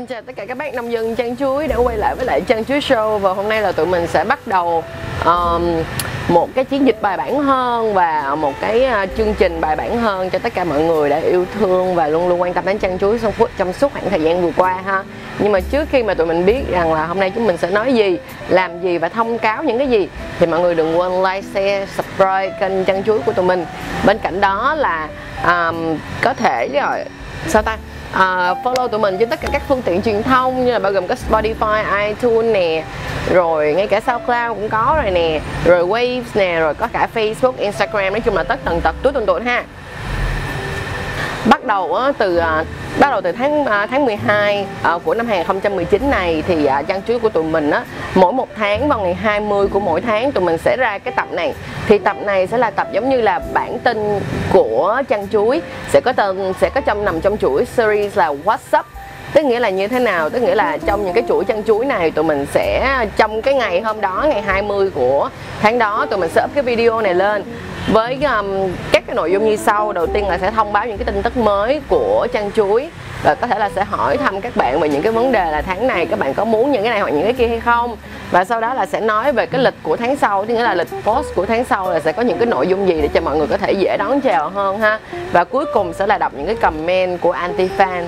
Xin 0.00 0.06
chào 0.06 0.22
tất 0.22 0.32
cả 0.36 0.46
các 0.46 0.56
bác 0.56 0.74
nông 0.74 0.92
dân 0.92 1.16
Trang 1.16 1.36
Chuối 1.36 1.68
đã 1.68 1.76
quay 1.76 1.96
lại 1.96 2.14
với 2.14 2.26
lại 2.26 2.40
Trang 2.40 2.64
Chuối 2.64 2.80
Show 2.80 3.18
và 3.18 3.32
hôm 3.32 3.48
nay 3.48 3.62
là 3.62 3.72
tụi 3.72 3.86
mình 3.86 4.06
sẽ 4.06 4.24
bắt 4.24 4.46
đầu 4.46 4.84
um, 5.24 5.82
một 6.28 6.48
cái 6.54 6.64
chiến 6.64 6.86
dịch 6.86 7.02
bài 7.02 7.16
bản 7.16 7.42
hơn 7.42 7.94
và 7.94 8.34
một 8.34 8.52
cái 8.60 8.88
uh, 9.04 9.10
chương 9.16 9.34
trình 9.38 9.60
bài 9.60 9.76
bản 9.76 9.98
hơn 9.98 10.30
cho 10.30 10.38
tất 10.38 10.54
cả 10.54 10.64
mọi 10.64 10.82
người 10.82 11.10
đã 11.10 11.16
yêu 11.16 11.46
thương 11.58 11.94
và 11.94 12.08
luôn 12.08 12.28
luôn 12.28 12.40
quan 12.40 12.54
tâm 12.54 12.64
đến 12.66 12.78
Trang 12.78 12.98
Chuối 12.98 13.18
trong, 13.18 13.32
trong 13.58 13.72
suốt 13.72 13.92
khoảng 13.92 14.10
thời 14.10 14.20
gian 14.20 14.42
vừa 14.42 14.52
qua 14.56 14.82
ha. 14.84 15.04
Nhưng 15.38 15.52
mà 15.52 15.60
trước 15.60 15.88
khi 15.90 16.02
mà 16.02 16.14
tụi 16.14 16.26
mình 16.26 16.46
biết 16.46 16.62
rằng 16.70 16.92
là 16.92 17.06
hôm 17.06 17.20
nay 17.20 17.32
chúng 17.34 17.46
mình 17.46 17.56
sẽ 17.56 17.70
nói 17.70 17.94
gì 17.94 18.18
làm 18.48 18.82
gì 18.82 18.98
và 18.98 19.08
thông 19.08 19.38
cáo 19.38 19.64
những 19.64 19.78
cái 19.78 19.88
gì 19.88 20.08
thì 20.38 20.46
mọi 20.46 20.60
người 20.60 20.74
đừng 20.74 20.98
quên 20.98 21.22
like, 21.22 21.42
share, 21.54 21.86
subscribe 21.96 22.52
kênh 22.60 22.84
Trang 22.84 23.04
Chuối 23.04 23.18
của 23.18 23.32
tụi 23.32 23.44
mình. 23.44 23.66
Bên 24.06 24.18
cạnh 24.18 24.40
đó 24.40 24.74
là 24.74 25.08
um, 25.44 25.98
có 26.22 26.34
thể 26.34 26.68
rồi 26.72 27.04
sao 27.46 27.62
ta? 27.62 27.76
Uh, 28.12 28.58
follow 28.64 28.88
tụi 28.88 29.00
mình 29.00 29.16
trên 29.18 29.28
tất 29.28 29.40
cả 29.40 29.48
các 29.52 29.62
phương 29.68 29.82
tiện 29.82 30.02
truyền 30.02 30.22
thông 30.22 30.64
như 30.64 30.72
là 30.72 30.78
bao 30.78 30.92
gồm 30.92 31.06
có 31.06 31.14
Spotify, 31.28 32.06
iTunes 32.06 32.54
nè 32.54 32.84
rồi 33.32 33.74
ngay 33.74 33.86
cả 33.86 34.00
SoundCloud 34.06 34.48
cũng 34.48 34.68
có 34.68 35.00
rồi 35.02 35.10
nè 35.10 35.40
rồi 35.64 35.86
Waves 35.86 36.22
nè 36.34 36.60
rồi 36.60 36.74
có 36.74 36.88
cả 36.92 37.08
Facebook, 37.14 37.52
Instagram 37.56 38.12
nói 38.12 38.20
chung 38.20 38.34
là 38.36 38.42
tất 38.42 38.60
tần 38.64 38.80
tật 38.80 38.94
túi 39.02 39.12
tuần 39.12 39.26
tuần 39.26 39.44
ha. 39.44 39.64
Bắt 41.44 41.64
đầu 41.64 41.94
á, 41.94 42.12
từ 42.18 42.36
à, 42.36 42.64
bắt 42.98 43.10
đầu 43.10 43.20
từ 43.20 43.32
tháng 43.32 43.64
à, 43.64 43.86
tháng 43.86 44.04
12 44.04 44.66
ờ, 44.82 44.98
của 45.04 45.14
năm 45.14 45.26
2019 45.26 46.10
này 46.10 46.42
thì 46.48 46.66
à, 46.66 46.82
trang 46.82 47.02
chuối 47.02 47.18
của 47.18 47.28
tụi 47.28 47.44
mình 47.44 47.70
á, 47.70 47.84
mỗi 48.14 48.32
một 48.32 48.48
tháng 48.56 48.88
vào 48.88 49.00
ngày 49.00 49.14
20 49.14 49.68
của 49.68 49.80
mỗi 49.80 50.00
tháng 50.00 50.32
tụi 50.32 50.44
mình 50.44 50.58
sẽ 50.58 50.76
ra 50.76 50.98
cái 50.98 51.14
tập 51.16 51.32
này. 51.32 51.54
Thì 51.86 51.98
tập 51.98 52.16
này 52.24 52.46
sẽ 52.46 52.58
là 52.58 52.70
tập 52.70 52.88
giống 52.92 53.10
như 53.10 53.20
là 53.20 53.40
bản 53.54 53.78
tin 53.78 54.20
của 54.52 55.02
trang 55.08 55.28
chuối, 55.28 55.62
sẽ 55.88 56.00
có 56.04 56.12
tên, 56.12 56.52
sẽ 56.60 56.70
có 56.74 56.80
trong, 56.80 57.04
nằm 57.04 57.20
trong 57.20 57.36
chuỗi 57.36 57.64
series 57.64 58.18
là 58.18 58.34
WhatsApp. 58.44 58.82
tức 59.32 59.44
nghĩa 59.44 59.60
là 59.60 59.70
như 59.70 59.88
thế 59.88 59.98
nào? 59.98 60.30
Tức 60.30 60.42
nghĩa 60.42 60.54
là 60.54 60.78
trong 60.86 61.04
những 61.04 61.14
cái 61.14 61.24
chuỗi 61.28 61.44
chăn 61.44 61.62
chuối 61.64 61.84
này 61.84 62.10
tụi 62.10 62.24
mình 62.24 62.46
sẽ, 62.54 62.98
trong 63.16 63.42
cái 63.42 63.54
ngày 63.54 63.80
hôm 63.80 64.00
đó, 64.00 64.26
ngày 64.28 64.42
20 64.42 64.90
của 64.90 65.30
tháng 65.60 65.78
đó, 65.78 66.06
tụi 66.10 66.18
mình 66.18 66.30
sẽ 66.34 66.44
up 66.44 66.50
cái 66.54 66.62
video 66.62 67.00
này 67.00 67.14
lên 67.14 67.44
với 67.92 68.14
um, 68.14 68.70
các 68.92 69.04
cái 69.06 69.16
nội 69.16 69.32
dung 69.32 69.44
như 69.44 69.56
sau. 69.56 69.92
Đầu 69.92 70.06
tiên 70.06 70.28
là 70.28 70.38
sẽ 70.38 70.50
thông 70.50 70.72
báo 70.72 70.86
những 70.86 70.98
cái 70.98 71.04
tin 71.04 71.22
tức 71.22 71.36
mới 71.36 71.80
của 71.88 72.26
trang 72.32 72.50
chuối. 72.52 72.90
Và 73.22 73.34
có 73.34 73.46
thể 73.46 73.58
là 73.58 73.70
sẽ 73.74 73.84
hỏi 73.84 74.16
thăm 74.16 74.40
các 74.40 74.56
bạn 74.56 74.80
về 74.80 74.88
những 74.88 75.02
cái 75.02 75.12
vấn 75.12 75.32
đề 75.32 75.50
là 75.50 75.62
tháng 75.62 75.86
này 75.86 76.06
các 76.06 76.18
bạn 76.18 76.34
có 76.34 76.44
muốn 76.44 76.72
những 76.72 76.82
cái 76.82 76.90
này 76.90 77.00
hoặc 77.00 77.10
những 77.10 77.22
cái 77.22 77.32
kia 77.32 77.46
hay 77.46 77.60
không. 77.60 77.96
Và 78.30 78.44
sau 78.44 78.60
đó 78.60 78.74
là 78.74 78.86
sẽ 78.86 79.00
nói 79.00 79.32
về 79.32 79.46
cái 79.46 79.62
lịch 79.62 79.74
của 79.82 79.96
tháng 79.96 80.16
sau 80.16 80.44
tức 80.44 80.54
nghĩa 80.54 80.62
là 80.62 80.74
lịch 80.74 80.88
post 81.04 81.34
của 81.34 81.46
tháng 81.46 81.64
sau 81.64 81.92
là 81.92 82.00
sẽ 82.00 82.12
có 82.12 82.22
những 82.22 82.38
cái 82.38 82.46
nội 82.46 82.66
dung 82.66 82.88
gì 82.88 83.00
để 83.02 83.08
cho 83.08 83.20
mọi 83.20 83.36
người 83.36 83.46
có 83.46 83.56
thể 83.56 83.72
dễ 83.72 83.96
đón 83.96 84.20
chào 84.20 84.48
hơn 84.48 84.78
ha. 84.78 84.98
Và 85.32 85.44
cuối 85.44 85.64
cùng 85.74 85.92
sẽ 85.92 86.06
là 86.06 86.18
đọc 86.18 86.32
những 86.36 86.46
cái 86.46 86.54
comment 86.54 87.20
của 87.20 87.32
anti 87.32 87.68
fans 87.78 88.04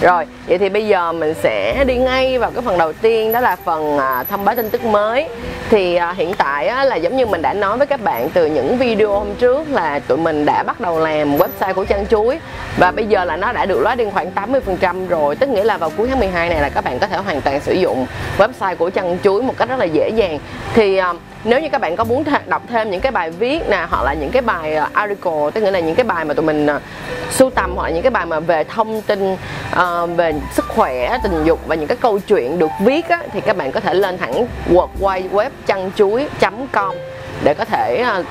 rồi, 0.00 0.26
vậy 0.46 0.58
thì 0.58 0.68
bây 0.68 0.86
giờ 0.86 1.12
mình 1.12 1.34
sẽ 1.34 1.84
đi 1.84 1.96
ngay 1.96 2.38
vào 2.38 2.50
cái 2.50 2.62
phần 2.62 2.78
đầu 2.78 2.92
tiên 2.92 3.32
đó 3.32 3.40
là 3.40 3.56
phần 3.56 3.98
à, 3.98 4.24
thông 4.24 4.44
báo 4.44 4.54
tin 4.54 4.70
tức 4.70 4.84
mới. 4.84 5.28
Thì 5.70 5.94
à, 5.94 6.12
hiện 6.12 6.34
tại 6.38 6.68
á, 6.68 6.84
là 6.84 6.96
giống 6.96 7.16
như 7.16 7.26
mình 7.26 7.42
đã 7.42 7.52
nói 7.52 7.78
với 7.78 7.86
các 7.86 8.00
bạn 8.00 8.30
từ 8.34 8.46
những 8.46 8.78
video 8.78 9.12
hôm 9.12 9.34
trước 9.34 9.68
là 9.70 9.98
tụi 9.98 10.18
mình 10.18 10.46
đã 10.46 10.62
bắt 10.62 10.80
đầu 10.80 11.00
làm 11.00 11.36
website 11.36 11.74
của 11.74 11.84
Trang 11.84 12.06
Chuối. 12.06 12.38
Và 12.78 12.90
bây 12.90 13.06
giờ 13.06 13.24
là 13.24 13.36
nó 13.36 13.52
đã 13.52 13.66
được 13.66 13.80
lót 13.80 13.98
đi 13.98 14.04
khoảng 14.12 14.30
80% 14.34 15.08
rồi 15.08 15.36
Tức 15.36 15.48
nghĩa 15.48 15.64
là 15.64 15.78
vào 15.78 15.90
cuối 15.96 16.08
tháng 16.08 16.18
12 16.18 16.48
này 16.48 16.60
là 16.60 16.68
các 16.68 16.84
bạn 16.84 16.98
có 16.98 17.06
thể 17.06 17.16
hoàn 17.16 17.40
toàn 17.40 17.60
sử 17.60 17.72
dụng 17.72 18.06
website 18.38 18.76
của 18.76 18.90
Trang 18.90 19.18
Chuối 19.24 19.42
một 19.42 19.54
cách 19.56 19.68
rất 19.68 19.78
là 19.78 19.84
dễ 19.84 20.08
dàng. 20.08 20.38
Thì 20.74 20.96
à, 20.96 21.12
nếu 21.44 21.60
như 21.60 21.68
các 21.68 21.80
bạn 21.80 21.96
có 21.96 22.04
muốn 22.04 22.24
đọc 22.46 22.62
thêm 22.68 22.90
những 22.90 23.00
cái 23.00 23.12
bài 23.12 23.30
viết 23.30 23.68
nè 23.68 23.86
hoặc 23.90 24.02
là 24.02 24.14
những 24.14 24.30
cái 24.30 24.42
bài 24.42 24.76
uh, 24.76 24.92
article 24.92 25.50
tức 25.54 25.60
nghĩa 25.60 25.70
là 25.70 25.80
những 25.80 25.94
cái 25.94 26.04
bài 26.04 26.24
mà 26.24 26.34
tụi 26.34 26.44
mình 26.44 26.66
uh, 26.66 26.82
sưu 27.30 27.50
tầm 27.50 27.76
hoặc 27.76 27.82
là 27.82 27.90
những 27.90 28.02
cái 28.02 28.10
bài 28.10 28.26
mà 28.26 28.40
về 28.40 28.64
thông 28.64 29.02
tin 29.02 29.32
uh, 29.32 30.10
về 30.16 30.34
sức 30.52 30.68
khỏe 30.68 31.18
tình 31.22 31.44
dục 31.44 31.58
và 31.66 31.74
những 31.74 31.86
cái 31.86 31.96
câu 32.00 32.18
chuyện 32.18 32.58
được 32.58 32.70
viết 32.84 33.08
á, 33.08 33.22
thì 33.32 33.40
các 33.40 33.56
bạn 33.56 33.72
có 33.72 33.80
thể 33.80 33.94
lên 33.94 34.18
thẳng 34.18 34.46
world 34.70 34.88
wide 35.00 35.30
web 35.30 35.50
chăn 35.66 35.90
chuối 35.96 36.28
com 36.72 36.96
để 37.44 37.54
có 37.54 37.64
thể 37.64 38.04
uh, 38.18 38.26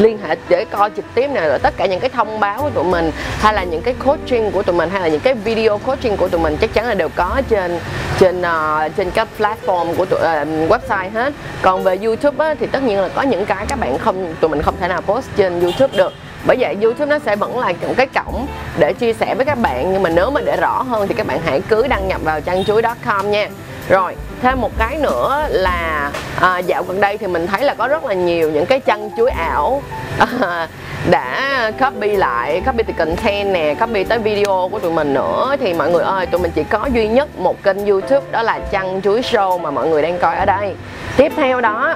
liên 0.00 0.18
hệ 0.18 0.36
để 0.48 0.64
coi 0.64 0.90
trực 0.96 1.04
tiếp 1.14 1.28
này 1.28 1.48
rồi 1.48 1.58
tất 1.58 1.74
cả 1.76 1.86
những 1.86 2.00
cái 2.00 2.10
thông 2.10 2.40
báo 2.40 2.62
của 2.62 2.70
tụi 2.70 2.84
mình 2.84 3.10
hay 3.38 3.54
là 3.54 3.64
những 3.64 3.82
cái 3.82 3.94
coaching 4.04 4.50
của 4.50 4.62
tụi 4.62 4.76
mình 4.76 4.90
hay 4.90 5.00
là 5.00 5.08
những 5.08 5.20
cái 5.20 5.34
video 5.34 5.78
coaching 5.78 6.16
của 6.16 6.28
tụi 6.28 6.40
mình 6.40 6.56
chắc 6.60 6.74
chắn 6.74 6.86
là 6.86 6.94
đều 6.94 7.08
có 7.16 7.42
trên 7.48 7.78
trên 8.18 8.40
uh, 8.40 8.96
trên 8.96 9.10
các 9.10 9.28
platform 9.38 9.94
của 9.94 10.04
tụi, 10.04 10.20
uh, 10.20 10.70
website 10.70 11.10
hết. 11.10 11.32
Còn 11.62 11.84
về 11.84 11.98
youtube 12.04 12.44
á, 12.44 12.54
thì 12.60 12.66
tất 12.66 12.82
nhiên 12.82 13.00
là 13.00 13.08
có 13.08 13.22
những 13.22 13.46
cái 13.46 13.66
các 13.68 13.78
bạn 13.78 13.98
không 13.98 14.34
tụi 14.40 14.48
mình 14.48 14.62
không 14.62 14.74
thể 14.80 14.88
nào 14.88 15.00
post 15.00 15.26
trên 15.36 15.60
youtube 15.60 15.96
được. 15.96 16.12
Bởi 16.46 16.56
vậy 16.60 16.76
youtube 16.82 17.06
nó 17.06 17.18
sẽ 17.18 17.36
vẫn 17.36 17.58
là 17.58 17.72
một 17.82 17.94
cái 17.96 18.06
cổng 18.06 18.46
để 18.78 18.92
chia 18.92 19.12
sẻ 19.12 19.34
với 19.34 19.46
các 19.46 19.58
bạn 19.58 19.92
nhưng 19.92 20.02
mà 20.02 20.10
nếu 20.10 20.30
mà 20.30 20.40
để 20.40 20.56
rõ 20.56 20.82
hơn 20.82 21.08
thì 21.08 21.14
các 21.14 21.26
bạn 21.26 21.40
hãy 21.44 21.60
cứ 21.68 21.86
đăng 21.86 22.08
nhập 22.08 22.20
vào 22.24 22.40
trang 22.40 22.64
chuối 22.64 22.82
com 23.04 23.30
nha 23.30 23.48
rồi 23.88 24.16
thêm 24.42 24.60
một 24.60 24.78
cái 24.78 24.98
nữa 24.98 25.46
là 25.50 26.10
à, 26.40 26.58
dạo 26.58 26.82
gần 26.82 27.00
đây 27.00 27.18
thì 27.18 27.26
mình 27.26 27.46
thấy 27.46 27.64
là 27.64 27.74
có 27.74 27.88
rất 27.88 28.04
là 28.04 28.14
nhiều 28.14 28.50
những 28.50 28.66
cái 28.66 28.80
chân 28.80 29.10
chuối 29.16 29.30
ảo. 29.30 29.82
À, 30.18 30.68
đã 31.10 31.72
copy 31.80 32.16
lại 32.16 32.62
copy 32.66 32.82
từ 32.82 32.92
content 32.98 33.52
nè 33.52 33.74
copy 33.74 34.04
tới 34.04 34.18
video 34.18 34.68
của 34.72 34.78
tụi 34.78 34.92
mình 34.92 35.14
nữa. 35.14 35.56
Thì 35.60 35.74
mọi 35.74 35.90
người 35.90 36.02
ơi 36.02 36.26
tụi 36.26 36.40
mình 36.40 36.50
chỉ 36.54 36.64
có 36.64 36.88
duy 36.92 37.08
nhất 37.08 37.38
một 37.38 37.62
kênh 37.62 37.86
youtube 37.86 38.26
đó 38.30 38.42
là 38.42 38.58
chăn 38.58 39.00
chuối 39.02 39.20
show 39.20 39.60
mà 39.60 39.70
mọi 39.70 39.88
người 39.88 40.02
đang 40.02 40.18
coi 40.18 40.36
ở 40.36 40.44
đây. 40.44 40.74
Tiếp 41.16 41.32
theo 41.36 41.60
đó 41.60 41.94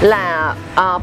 là 0.00 0.54
uh, 0.72 1.02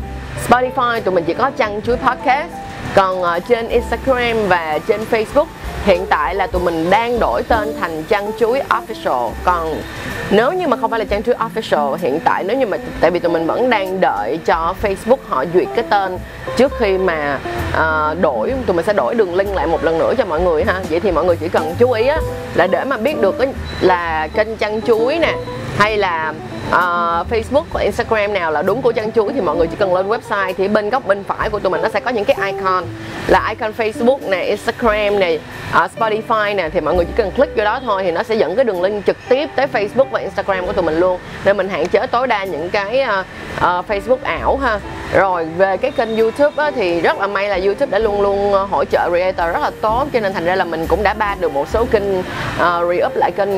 spotify 0.50 1.02
tụi 1.02 1.14
mình 1.14 1.24
chỉ 1.24 1.34
có 1.34 1.52
chăn 1.58 1.82
chuối 1.82 1.98
podcast. 1.98 2.52
Còn 2.96 3.22
uh, 3.22 3.44
trên 3.50 3.68
instagram 3.68 4.48
và 4.48 4.80
trên 4.88 5.02
facebook 5.12 5.46
hiện 5.88 6.06
tại 6.10 6.36
là 6.36 6.48
tụi 6.48 6.62
mình 6.62 6.90
đang 6.90 7.20
đổi 7.20 7.44
tên 7.44 7.74
thành 7.80 8.04
chăn 8.04 8.32
chuối 8.40 8.62
official. 8.70 9.32
Còn 9.44 9.82
nếu 10.30 10.54
như 10.54 10.68
mà 10.68 10.78
không 10.82 10.90
phải 10.92 11.00
là 11.00 11.06
chăn 11.06 11.24
chuối 11.24 11.36
official 11.36 11.96
hiện 11.96 12.20
tại 12.20 12.44
nếu 12.44 12.58
như 12.58 12.66
mà 12.66 12.78
tại 13.02 13.12
vì 13.12 13.20
tụi 13.20 13.32
mình 13.32 13.48
vẫn 13.48 13.70
đang 13.70 14.02
đợi 14.02 14.40
cho 14.46 14.74
facebook 14.82 15.18
họ 15.28 15.46
duyệt 15.54 15.68
cái 15.76 15.86
tên 15.90 16.18
trước 16.58 16.72
khi 16.80 16.98
mà 16.98 17.40
uh, 17.74 18.22
đổi 18.22 18.54
tụi 18.66 18.76
mình 18.76 18.86
sẽ 18.86 18.94
đổi 18.94 19.16
đường 19.16 19.36
link 19.36 19.56
lại 19.56 19.68
một 19.68 19.84
lần 19.84 19.98
nữa 19.98 20.14
cho 20.18 20.26
mọi 20.26 20.42
người 20.42 20.64
ha. 20.64 20.82
Vậy 20.90 21.00
thì 21.00 21.12
mọi 21.12 21.26
người 21.26 21.36
chỉ 21.36 21.50
cần 21.50 21.76
chú 21.80 21.92
ý 21.92 22.08
á 22.08 22.20
là 22.56 22.68
để 22.68 22.84
mà 22.84 22.98
biết 22.98 23.22
được 23.22 23.36
là 23.82 24.28
kênh 24.34 24.56
chăn 24.56 24.82
chuối 24.82 25.20
nè 25.20 25.34
hay 25.78 25.98
là 25.98 26.34
uh, 26.70 27.28
Facebook 27.32 27.64
hoặc 27.72 27.82
Instagram 27.82 28.34
nào 28.34 28.52
là 28.52 28.62
đúng 28.62 28.82
của 28.82 28.92
Trang 28.92 29.12
chuối 29.12 29.34
thì 29.34 29.42
mọi 29.42 29.56
người 29.56 29.68
chỉ 29.68 29.76
cần 29.80 29.94
lên 29.94 30.08
website 30.08 30.54
thì 30.58 30.68
bên 30.68 30.90
góc 30.90 31.08
bên 31.08 31.24
phải 31.24 31.50
của 31.50 31.60
tụi 31.60 31.72
mình 31.72 31.82
nó 31.82 31.90
sẽ 31.90 32.00
có 32.00 32.12
những 32.12 32.26
cái 32.26 32.52
icon. 32.52 32.84
Là 33.28 33.50
icon 33.50 33.72
Facebook 33.78 34.30
nè, 34.30 34.44
Instagram 34.44 35.20
nè, 35.20 35.38
uh, 35.84 35.92
Spotify 35.98 36.56
nè 36.56 36.70
thì 36.70 36.82
mọi 36.82 36.96
người 36.96 37.06
chỉ 37.06 37.14
cần 37.16 37.32
click 37.32 37.58
vô 37.58 37.64
đó 37.64 37.80
thôi 37.86 38.04
thì 38.04 38.12
nó 38.12 38.24
sẽ 38.24 38.36
dẫn 38.36 38.56
cái 38.56 38.66
đường 38.66 38.82
link 38.82 39.06
trực 39.06 39.18
tiếp 39.30 39.50
tới 39.56 39.68
Facebook 39.74 40.10
và 40.12 40.20
Instagram 40.20 40.66
của 40.66 40.74
tụi 40.74 40.84
mình 40.84 41.00
luôn. 41.00 41.20
Nên 41.46 41.58
mình 41.58 41.70
hạn 41.70 41.88
chế 41.88 42.08
tối 42.08 42.28
đa 42.28 42.44
những 42.44 42.70
cái 42.70 43.06
uh, 43.20 43.26
uh, 43.58 43.90
Facebook 43.90 44.24
ảo 44.24 44.58
ha 44.58 44.80
rồi 45.14 45.46
về 45.46 45.78
cái 45.78 45.92
kênh 45.92 46.18
YouTube 46.18 46.64
á, 46.64 46.72
thì 46.72 47.02
rất 47.02 47.20
là 47.20 47.28
may 47.28 47.50
là 47.50 47.56
YouTube 47.56 47.92
đã 47.92 48.00
luôn 48.00 48.22
luôn 48.22 48.54
ờ, 48.54 48.64
hỗ 48.64 48.86
trợ 48.86 49.10
creator 49.10 49.54
rất 49.54 49.60
là 49.62 49.72
tốt 49.82 50.08
cho 50.14 50.20
nên 50.20 50.34
thành 50.34 50.46
ra 50.46 50.56
là 50.56 50.64
mình 50.64 50.88
cũng 50.88 51.04
đã 51.04 51.14
ba 51.14 51.36
được 51.40 51.54
một 51.54 51.68
số 51.70 51.86
kênh 51.92 52.20
uh, 52.20 52.26
re-up 52.60 53.10
lại 53.16 53.32
kênh 53.32 53.50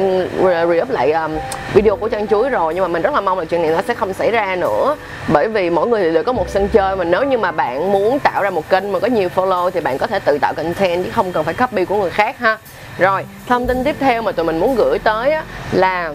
re-up 0.43 0.85
lại 0.89 1.11
um, 1.11 1.31
video 1.73 1.95
của 1.95 2.09
chân 2.09 2.27
chuối 2.27 2.49
rồi. 2.49 2.73
Nhưng 2.73 2.83
mà 2.83 2.87
mình 2.87 3.01
rất 3.01 3.13
là 3.13 3.21
mong 3.21 3.39
là 3.39 3.45
chuyện 3.45 3.61
này 3.61 3.71
nó 3.71 3.81
sẽ 3.87 3.93
không 3.93 4.13
xảy 4.13 4.31
ra 4.31 4.55
nữa. 4.55 4.95
Bởi 5.27 5.47
vì 5.47 5.69
mỗi 5.69 5.87
người 5.87 6.11
đều 6.11 6.23
có 6.23 6.33
một 6.33 6.49
sân 6.49 6.67
chơi 6.67 6.95
mà 6.95 7.03
nếu 7.03 7.23
như 7.23 7.37
mà 7.37 7.51
bạn 7.51 7.91
muốn 7.91 8.19
tạo 8.19 8.43
ra 8.43 8.49
một 8.49 8.69
kênh 8.69 8.91
mà 8.91 8.99
có 8.99 9.07
nhiều 9.07 9.29
follow 9.35 9.69
thì 9.69 9.79
bạn 9.79 9.97
có 9.97 10.07
thể 10.07 10.19
tự 10.19 10.37
tạo 10.41 10.53
content 10.53 11.05
chứ 11.05 11.11
không 11.11 11.31
cần 11.31 11.43
phải 11.43 11.53
copy 11.53 11.85
của 11.85 11.95
người 11.95 12.09
khác 12.09 12.39
ha. 12.39 12.57
Rồi 12.97 13.25
thông 13.47 13.67
tin 13.67 13.83
tiếp 13.83 13.95
theo 13.99 14.21
mà 14.21 14.31
tụi 14.31 14.45
mình 14.45 14.59
muốn 14.59 14.75
gửi 14.75 14.99
tới 14.99 15.31
á, 15.31 15.43
là 15.71 16.13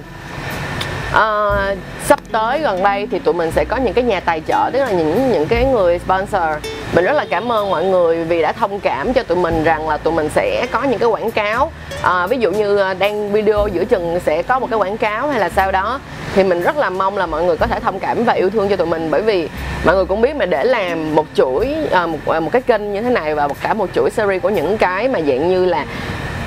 uh, 1.14 1.78
sắp 2.04 2.20
tới 2.32 2.60
gần 2.60 2.82
đây 2.82 3.08
thì 3.10 3.18
tụi 3.18 3.34
mình 3.34 3.50
sẽ 3.50 3.64
có 3.64 3.76
những 3.76 3.94
cái 3.94 4.04
nhà 4.04 4.20
tài 4.20 4.42
trợ 4.48 4.70
tức 4.72 4.78
là 4.78 4.90
những 4.90 5.32
những 5.32 5.46
cái 5.46 5.64
người 5.64 5.98
sponsor. 5.98 6.42
Mình 6.94 7.04
rất 7.04 7.12
là 7.12 7.26
cảm 7.30 7.52
ơn 7.52 7.70
mọi 7.70 7.84
người 7.84 8.24
vì 8.24 8.42
đã 8.42 8.52
thông 8.52 8.80
cảm 8.80 9.12
cho 9.12 9.22
tụi 9.22 9.38
mình 9.38 9.64
rằng 9.64 9.88
là 9.88 9.96
tụi 9.96 10.14
mình 10.14 10.28
sẽ 10.34 10.66
có 10.72 10.82
những 10.82 10.98
cái 10.98 11.08
quảng 11.08 11.30
cáo. 11.30 11.72
À, 12.02 12.26
ví 12.26 12.38
dụ 12.38 12.50
như 12.50 12.76
ờ, 12.76 12.94
đang 12.94 13.32
video 13.32 13.68
giữa 13.72 13.84
chừng 13.84 14.20
sẽ 14.26 14.42
có 14.42 14.58
một 14.58 14.66
cái 14.70 14.78
quảng 14.78 14.96
cáo 14.96 15.28
hay 15.28 15.40
là 15.40 15.48
sau 15.48 15.72
đó 15.72 16.00
thì 16.34 16.44
mình 16.44 16.62
rất 16.62 16.76
là 16.76 16.90
mong 16.90 17.16
là 17.16 17.26
mọi 17.26 17.42
người 17.42 17.56
có 17.56 17.66
thể 17.66 17.80
thông 17.80 18.00
cảm 18.00 18.24
và 18.24 18.32
yêu 18.32 18.50
thương 18.50 18.68
cho 18.68 18.76
tụi 18.76 18.86
mình. 18.86 19.10
Bởi 19.10 19.22
vì 19.22 19.48
mọi 19.84 19.94
người 19.94 20.04
cũng 20.04 20.20
biết 20.20 20.36
mà 20.36 20.46
để 20.46 20.64
làm 20.64 21.14
một 21.14 21.26
chuỗi 21.34 21.74
à, 21.90 22.06
một 22.06 22.18
một 22.26 22.52
cái 22.52 22.62
kênh 22.62 22.92
như 22.92 23.02
thế 23.02 23.10
này 23.10 23.34
và 23.34 23.48
một 23.48 23.56
cả 23.62 23.74
một 23.74 23.90
chuỗi 23.94 24.10
series 24.10 24.42
của 24.42 24.50
những 24.50 24.78
cái 24.78 25.08
mà 25.08 25.20
dạng 25.20 25.48
như 25.48 25.64
là 25.64 25.84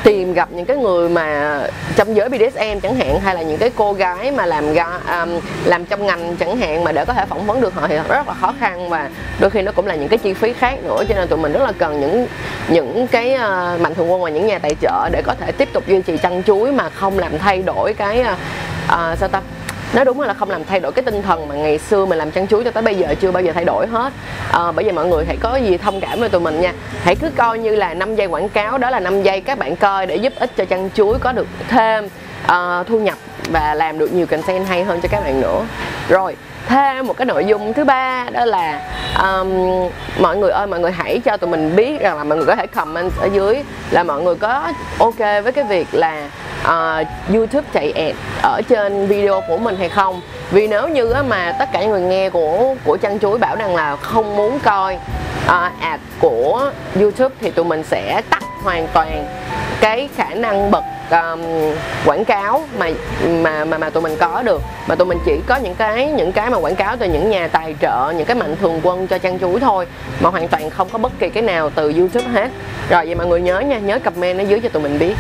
tìm 0.08 0.34
gặp 0.34 0.50
những 0.52 0.66
cái 0.66 0.78
người 0.78 1.10
mà 1.10 1.60
trong 1.96 2.16
giới 2.16 2.30
BDSM 2.30 2.80
chẳng 2.84 2.96
hạn 2.96 3.20
hay 3.20 3.36
là 3.36 3.42
những 3.42 3.58
cái 3.58 3.72
cô 3.76 3.94
gái 3.94 4.32
mà 4.32 4.46
làm 4.46 4.74
ga, 4.74 4.86
um, 4.86 5.30
làm 5.66 5.86
trong 5.86 6.06
ngành 6.06 6.36
chẳng 6.36 6.58
hạn 6.58 6.84
mà 6.84 6.92
để 6.92 7.06
có 7.06 7.14
thể 7.14 7.26
phỏng 7.30 7.46
vấn 7.46 7.62
được 7.62 7.74
họ 7.74 7.88
thì 7.88 7.96
rất 7.96 8.28
là 8.28 8.34
khó 8.42 8.54
khăn 8.60 8.90
và 8.90 9.10
đôi 9.40 9.50
khi 9.50 9.62
nó 9.62 9.72
cũng 9.72 9.88
là 9.88 9.96
những 9.96 10.08
cái 10.08 10.18
chi 10.18 10.34
phí 10.34 10.54
khác 10.54 10.80
nữa. 10.84 11.04
Cho 11.10 11.16
nên 11.16 11.28
tụi 11.28 11.40
mình 11.40 11.54
rất 11.54 11.64
là 11.64 11.72
cần 11.78 12.02
những 12.02 12.28
những 12.68 13.08
cái 13.08 13.34
uh, 13.34 13.82
mạnh 13.82 13.96
thường 13.96 14.12
quân 14.12 14.22
và 14.22 14.30
những 14.30 14.48
nhà 14.48 14.60
tài 14.60 14.76
trợ 14.82 15.10
để 15.12 15.22
có 15.26 15.34
thể 15.40 15.52
tiếp 15.52 15.70
tục 15.74 15.84
duy 15.88 16.02
trì 16.02 16.18
chăn 16.18 16.44
chuối 16.44 16.72
mà 16.72 16.90
không 16.90 17.20
làm 17.20 17.38
thay 17.40 17.62
đổi 17.62 17.94
cái 17.94 18.22
uh, 18.22 18.28
uh, 18.86 19.18
sao 19.18 19.30
ta 19.32 19.42
nó 19.94 20.04
đúng 20.04 20.22
là 20.22 20.34
không 20.34 20.50
làm 20.50 20.64
thay 20.66 20.80
đổi 20.80 20.92
cái 20.92 21.06
tinh 21.06 21.22
thần 21.22 21.48
mà 21.48 21.56
ngày 21.56 21.78
xưa 21.78 22.06
mình 22.06 22.18
làm 22.18 22.32
chăn 22.32 22.48
chuối 22.48 22.64
cho 22.64 22.72
tới 22.72 22.84
bây 22.84 22.96
giờ 22.96 23.16
chưa 23.22 23.32
bao 23.32 23.44
giờ 23.44 23.52
thay 23.52 23.66
đổi 23.66 23.88
hết. 23.88 24.14
À, 24.52 24.72
bởi 24.72 24.86
vì 24.86 24.92
mọi 24.92 25.06
người 25.06 25.26
hãy 25.26 25.38
có 25.42 25.56
gì 25.56 25.78
thông 25.78 26.02
cảm 26.02 26.20
với 26.20 26.30
tụi 26.30 26.42
mình 26.42 26.62
nha. 26.62 26.74
Hãy 27.04 27.16
cứ 27.16 27.30
coi 27.36 27.60
như 27.60 27.76
là 27.76 27.94
5 27.94 28.16
giây 28.16 28.28
quảng 28.28 28.50
cáo 28.50 28.78
đó 28.78 28.90
là 28.90 29.00
5 29.00 29.24
giây 29.24 29.42
các 29.42 29.58
bạn 29.58 29.76
coi 29.76 30.06
để 30.06 30.16
giúp 30.16 30.34
ích 30.36 30.52
cho 30.58 30.66
chăn 30.66 30.90
chuối 30.94 31.18
có 31.20 31.32
được 31.32 31.48
thêm 31.68 32.06
uh, 32.46 32.88
thu 32.88 33.00
nhập 33.00 33.18
và 33.52 33.74
làm 33.74 34.00
được 34.00 34.14
nhiều 34.14 34.26
content 34.26 34.68
hay 34.68 34.84
hơn 34.84 35.02
cho 35.02 35.10
các 35.12 35.24
bạn 35.24 35.42
nữa. 35.42 35.66
Rồi 36.10 36.36
thêm 36.68 37.08
một 37.08 37.18
cái 37.18 37.26
nội 37.26 37.46
dung 37.46 37.74
thứ 37.74 37.84
ba 37.84 38.26
đó 38.32 38.46
là 38.46 38.82
um, 39.22 39.50
mọi 40.20 40.38
người 40.38 40.52
ơi 40.52 40.68
mọi 40.68 40.80
người 40.80 40.92
hãy 40.92 41.22
cho 41.26 41.38
tụi 41.38 41.50
mình 41.50 41.76
biết 41.76 42.02
rằng 42.02 42.18
là 42.18 42.24
mọi 42.24 42.38
người 42.38 42.48
có 42.48 42.56
thể 42.56 42.68
comment 42.68 43.12
ở 43.20 43.30
dưới 43.34 43.64
là 43.92 44.04
mọi 44.04 44.22
người 44.22 44.36
có 44.36 44.72
ok 45.00 45.18
với 45.18 45.52
cái 45.52 45.64
việc 45.64 45.88
là 45.92 46.30
uh, 46.68 47.08
YouTube 47.34 47.68
chạy 47.74 47.92
ad 47.92 48.16
ở 48.42 48.62
trên 48.70 49.08
video 49.08 49.42
của 49.48 49.58
mình 49.58 49.76
hay 49.76 49.90
không? 49.90 50.22
Vì 50.52 50.68
nếu 50.68 50.88
như 50.88 51.14
mà 51.28 51.52
tất 51.60 51.70
cả 51.74 51.82
những 51.82 51.92
người 51.92 52.02
nghe 52.02 52.30
của 52.30 52.76
của 52.84 52.98
chăn 52.98 53.20
chuối 53.20 53.38
bảo 53.38 53.56
rằng 53.56 53.76
là 53.76 53.96
không 53.96 54.36
muốn 54.36 54.60
coi 54.60 54.96
uh, 55.46 55.52
ad 55.82 56.00
của 56.20 56.72
YouTube 57.00 57.36
thì 57.42 57.52
tụi 57.52 57.66
mình 57.66 57.84
sẽ 57.84 58.22
tắt 58.30 58.44
hoàn 58.64 58.88
toàn 58.94 59.26
cái 59.82 60.10
khả 60.16 60.30
năng 60.34 60.72
bật 60.72 60.84
um, 61.12 61.42
quảng 62.06 62.26
cáo 62.26 62.62
mà 62.78 62.90
mà 63.28 63.66
mà 63.66 63.78
mà 63.78 63.90
tụi 63.90 64.04
mình 64.04 64.16
có 64.20 64.42
được. 64.46 64.62
Mà 64.88 64.96
tụi 64.96 65.06
mình 65.06 65.18
chỉ 65.26 65.40
có 65.48 65.56
những 65.56 65.76
cái 65.76 66.06
những 66.06 66.32
cái 66.32 66.50
mà 66.50 66.58
quảng 66.58 66.76
cáo 66.76 66.96
từ 66.98 67.06
những 67.06 67.30
nhà 67.30 67.48
tài 67.48 67.76
trợ 67.82 68.14
những 68.18 68.26
cái 68.26 68.36
mạnh 68.36 68.56
thường 68.62 68.80
quân 68.84 69.08
cho 69.08 69.18
chăn 69.18 69.40
chuối 69.40 69.60
thôi 69.60 69.86
mà 70.20 70.30
hoàn 70.30 70.48
toàn 70.48 70.70
không 70.70 70.90
có 70.92 70.98
bất 70.98 71.12
kỳ 71.20 71.30
cái 71.30 71.44
nào 71.44 71.70
từ 71.70 71.94
youtube 71.98 72.28
hết. 72.34 72.50
Rồi 72.90 73.06
vậy 73.06 73.16
mọi 73.16 73.28
người 73.28 73.42
nhớ 73.42 73.60
nha 73.60 73.80
nhớ 73.80 74.00
comment 74.00 74.40
ở 74.40 74.42
dưới 74.42 74.60
cho 74.60 74.70
tụi 74.70 74.84
mình 74.84 75.00
biết 75.00 75.16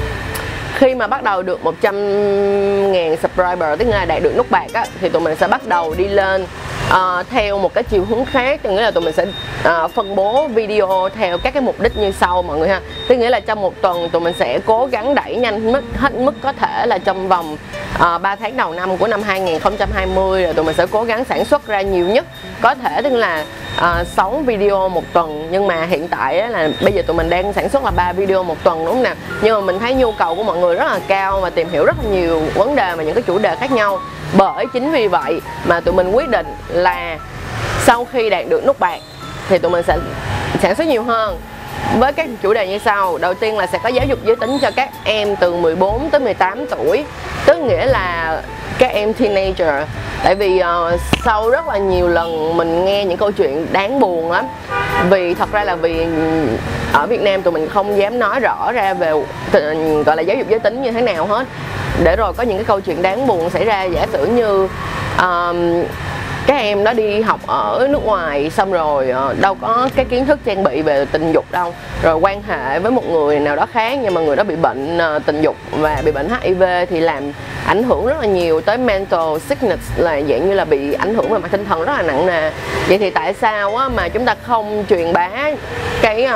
khi 0.77 0.95
mà 0.95 1.07
bắt 1.07 1.24
đầu 1.24 1.41
được 1.41 1.63
100 1.63 1.95
ngàn 2.91 3.15
subscriber, 3.21 3.79
tức 3.79 3.88
là 3.88 4.06
đạt 4.06 4.24
được 4.24 4.38
nút 4.38 4.51
bạc 4.51 4.68
á, 4.74 4.85
thì 5.01 5.09
tụi 5.09 5.21
mình 5.21 5.35
sẽ 5.39 5.47
bắt 5.47 5.68
đầu 5.68 5.95
đi 5.97 6.07
lên. 6.07 6.45
Ờ, 6.89 7.24
theo 7.30 7.60
một 7.60 7.74
cái 7.74 7.84
chiều 7.84 8.06
hướng 8.06 8.25
khác 8.25 8.60
tôi 8.63 8.74
nghĩa 8.74 8.81
là 8.81 8.92
tụi 8.92 9.04
mình 9.04 9.13
sẽ 9.13 9.25
uh, 9.84 9.92
phân 9.92 10.16
bố 10.16 10.48
video 10.48 11.10
theo 11.16 11.38
các 11.38 11.54
cái 11.54 11.62
mục 11.62 11.80
đích 11.80 11.98
như 11.98 12.12
sau 12.12 12.42
mọi 12.42 12.57
người 12.57 12.69
ha. 12.69 12.81
Tức 13.07 13.16
nghĩa 13.16 13.30
là 13.30 13.39
trong 13.39 13.62
một 13.62 13.74
tuần 13.81 14.10
tụi 14.10 14.22
mình 14.22 14.34
sẽ 14.39 14.60
cố 14.66 14.86
gắng 14.86 15.16
đẩy 15.16 15.36
nhanh 15.36 15.72
mức 15.72 15.81
hết 15.95 16.13
mức 16.13 16.36
có 16.42 16.54
thể 16.54 16.86
là 16.86 16.98
trong 16.98 17.28
vòng 17.28 17.57
ờ, 18.00 18.16
uh, 18.16 18.22
3 18.22 18.36
tháng 18.36 18.57
đầu 18.57 18.74
năm 18.74 18.98
của 18.98 19.07
năm 19.07 19.22
2020 19.24 20.44
rồi 20.44 20.54
tụi 20.54 20.66
mình 20.66 20.75
sẽ 20.75 20.86
cố 20.92 21.04
gắng 21.04 21.25
sản 21.25 21.45
xuất 21.45 21.68
ra 21.68 21.81
nhiều 21.81 22.07
nhất. 22.07 22.25
Có 22.62 22.75
thể 22.75 23.01
tức 23.01 23.13
là 23.13 23.45
uh, 23.78 24.07
6 24.07 24.44
video 24.45 24.89
một 24.89 25.04
tuần 25.13 25.48
nhưng 25.51 25.68
mà 25.68 25.86
hiện 25.86 26.07
tại 26.07 26.39
á, 26.39 26.50
là 26.50 26.69
bây 26.81 26.94
giờ 26.94 27.01
tụi 27.01 27.18
mình 27.18 27.30
đang 27.30 27.54
sản 27.54 27.69
xuất 27.69 27.84
là 27.84 27.92
3 27.92 28.13
video 28.13 28.44
một 28.44 28.63
tuần 28.63 28.86
đúng 28.86 28.94
không 28.94 29.04
nào? 29.04 29.16
Nhưng 29.42 29.54
mà 29.54 29.62
mình 29.62 29.80
thấy 29.80 29.94
nhu 29.94 30.12
cầu 30.12 30.36
của 30.36 30.44
mọi 30.44 30.57
người 30.57 30.75
rất 30.75 30.86
là 30.86 31.00
cao 31.07 31.42
và 31.42 31.50
tìm 31.50 31.69
hiểu 31.69 31.86
rất 31.86 31.95
là 32.04 32.10
nhiều 32.10 32.42
vấn 32.56 32.75
đề 32.75 32.95
và 32.95 33.04
những 33.04 33.13
cái 33.13 33.24
chủ 33.28 33.39
đề 33.39 33.56
khác 33.56 33.72
nhau 33.72 34.00
bởi 34.38 34.65
chính 34.74 34.91
vì 34.91 35.07
vậy 35.07 35.41
mà 35.65 35.79
tụi 35.79 35.94
mình 35.94 36.12
quyết 36.12 36.29
định 36.29 36.47
là 36.68 37.18
sau 37.85 38.06
khi 38.06 38.29
đạt 38.29 38.45
được 38.50 38.65
nút 38.65 38.79
bạc 38.79 39.00
thì 39.50 39.57
tụi 39.57 39.71
mình 39.71 39.83
sẽ 39.88 39.97
sản 40.62 40.75
xuất 40.75 40.88
nhiều 40.88 41.03
hơn. 41.03 41.38
Với 42.00 42.13
các 42.13 42.29
chủ 42.41 42.53
đề 42.53 42.68
như 42.68 42.77
sau, 42.85 43.18
đầu 43.18 43.33
tiên 43.33 43.57
là 43.57 43.68
sẽ 43.68 43.79
có 43.83 43.89
giáo 43.89 44.06
dục 44.09 44.19
giới 44.25 44.35
tính 44.35 44.57
cho 44.62 44.71
các 44.75 44.89
em 45.03 45.35
từ 45.35 45.53
14 45.53 46.09
tới 46.09 46.19
18 46.19 46.65
tuổi, 46.68 47.03
tức 47.45 47.57
nghĩa 47.57 47.85
là 47.85 48.41
các 48.77 48.91
em 48.91 49.13
teenager 49.13 49.83
tại 50.24 50.36
vì 50.36 50.62
uh, 50.62 51.00
sau 51.25 51.50
rất 51.50 51.68
là 51.68 51.78
nhiều 51.78 52.08
lần 52.08 52.58
mình 52.58 52.86
nghe 52.86 53.06
những 53.06 53.18
câu 53.18 53.31
chuyện 53.31 53.68
đáng 53.72 54.00
buồn 54.00 54.31
lắm. 54.31 54.46
Vì 55.10 55.34
thật 55.34 55.52
ra 55.52 55.64
là 55.64 55.75
vì 55.75 56.06
ở 56.94 57.08
Việt 57.08 57.22
Nam 57.22 57.42
tụi 57.42 57.54
mình 57.54 57.69
không 57.69 57.98
dám 57.98 58.19
nói 58.19 58.40
rõ 58.40 58.72
ra 58.72 58.94
về 58.94 59.12
gọi 60.06 60.16
là 60.16 60.22
giáo 60.22 60.38
dục 60.38 60.48
giới 60.50 60.60
tính 60.60 60.81
như 60.81 60.92
thế 60.92 61.02
nào 61.02 61.25
hết. 61.25 61.46
Để 62.04 62.16
rồi 62.16 62.34
có 62.34 62.44
những 62.44 62.58
cái 62.58 62.66
câu 62.66 62.81
chuyện 62.81 63.02
đáng 63.02 63.28
buồn 63.28 63.50
xảy 63.50 63.66
ra 63.66 63.84
giả 63.84 64.06
sử 64.12 64.25
như 64.25 64.68
um, 65.19 65.84
các 66.48 66.58
em 66.58 66.84
nó 66.84 66.94
đi 66.94 67.22
học 67.22 67.40
ở 67.48 67.88
nước 67.92 68.06
ngoài 68.06 68.50
xong 68.50 68.72
rồi 68.72 69.10
ờ, 69.10 69.36
đâu 69.42 69.56
có 69.56 69.90
cái 69.96 70.06
kiến 70.06 70.26
thức 70.26 70.40
trang 70.46 70.64
bị 70.64 70.82
về 70.82 71.06
tình 71.06 71.32
dục 71.32 71.46
đâu. 71.52 71.74
Rồi 72.04 72.16
quan 72.16 72.42
hệ 72.44 72.80
với 72.80 72.92
một 72.92 73.10
người 73.10 73.40
nào 73.40 73.56
đó 73.56 73.66
khác 73.66 74.00
nhưng 74.04 74.14
mà 74.14 74.22
người 74.22 74.36
đó 74.36 74.44
bị 74.44 74.56
bệnh 74.56 74.98
ờ, 74.98 75.20
tình 75.26 75.42
dục 75.42 75.56
và 75.72 76.02
bị 76.06 76.12
bệnh 76.12 76.30
HIV 76.42 76.64
thì 76.90 77.00
làm 77.00 77.32
ảnh 77.66 77.84
hưởng 77.84 78.06
rất 78.06 78.20
là 78.20 78.26
nhiều 78.26 78.62
tới 78.62 78.78
mental 78.78 79.38
sickness 79.50 79.92
là 79.98 80.22
dạng 80.22 80.50
như 80.50 80.54
là 80.54 80.66
bị 80.66 80.94
ảnh 80.94 81.16
hưởng 81.16 81.30
về 81.30 81.40
mặt 81.40 81.52
tinh 81.52 81.66
thần 81.66 81.84
rất 81.84 81.94
là 81.98 82.02
nặng 82.02 82.26
nề. 82.26 82.52
Vậy 82.88 82.98
thì 82.98 83.10
tại 83.10 83.34
sao 83.34 83.76
á, 83.76 83.90
mà 83.90 84.10
chúng 84.10 84.26
ta 84.26 84.36
không 84.44 84.86
truyền 84.90 85.14
bá 85.14 85.30
cái 86.02 86.28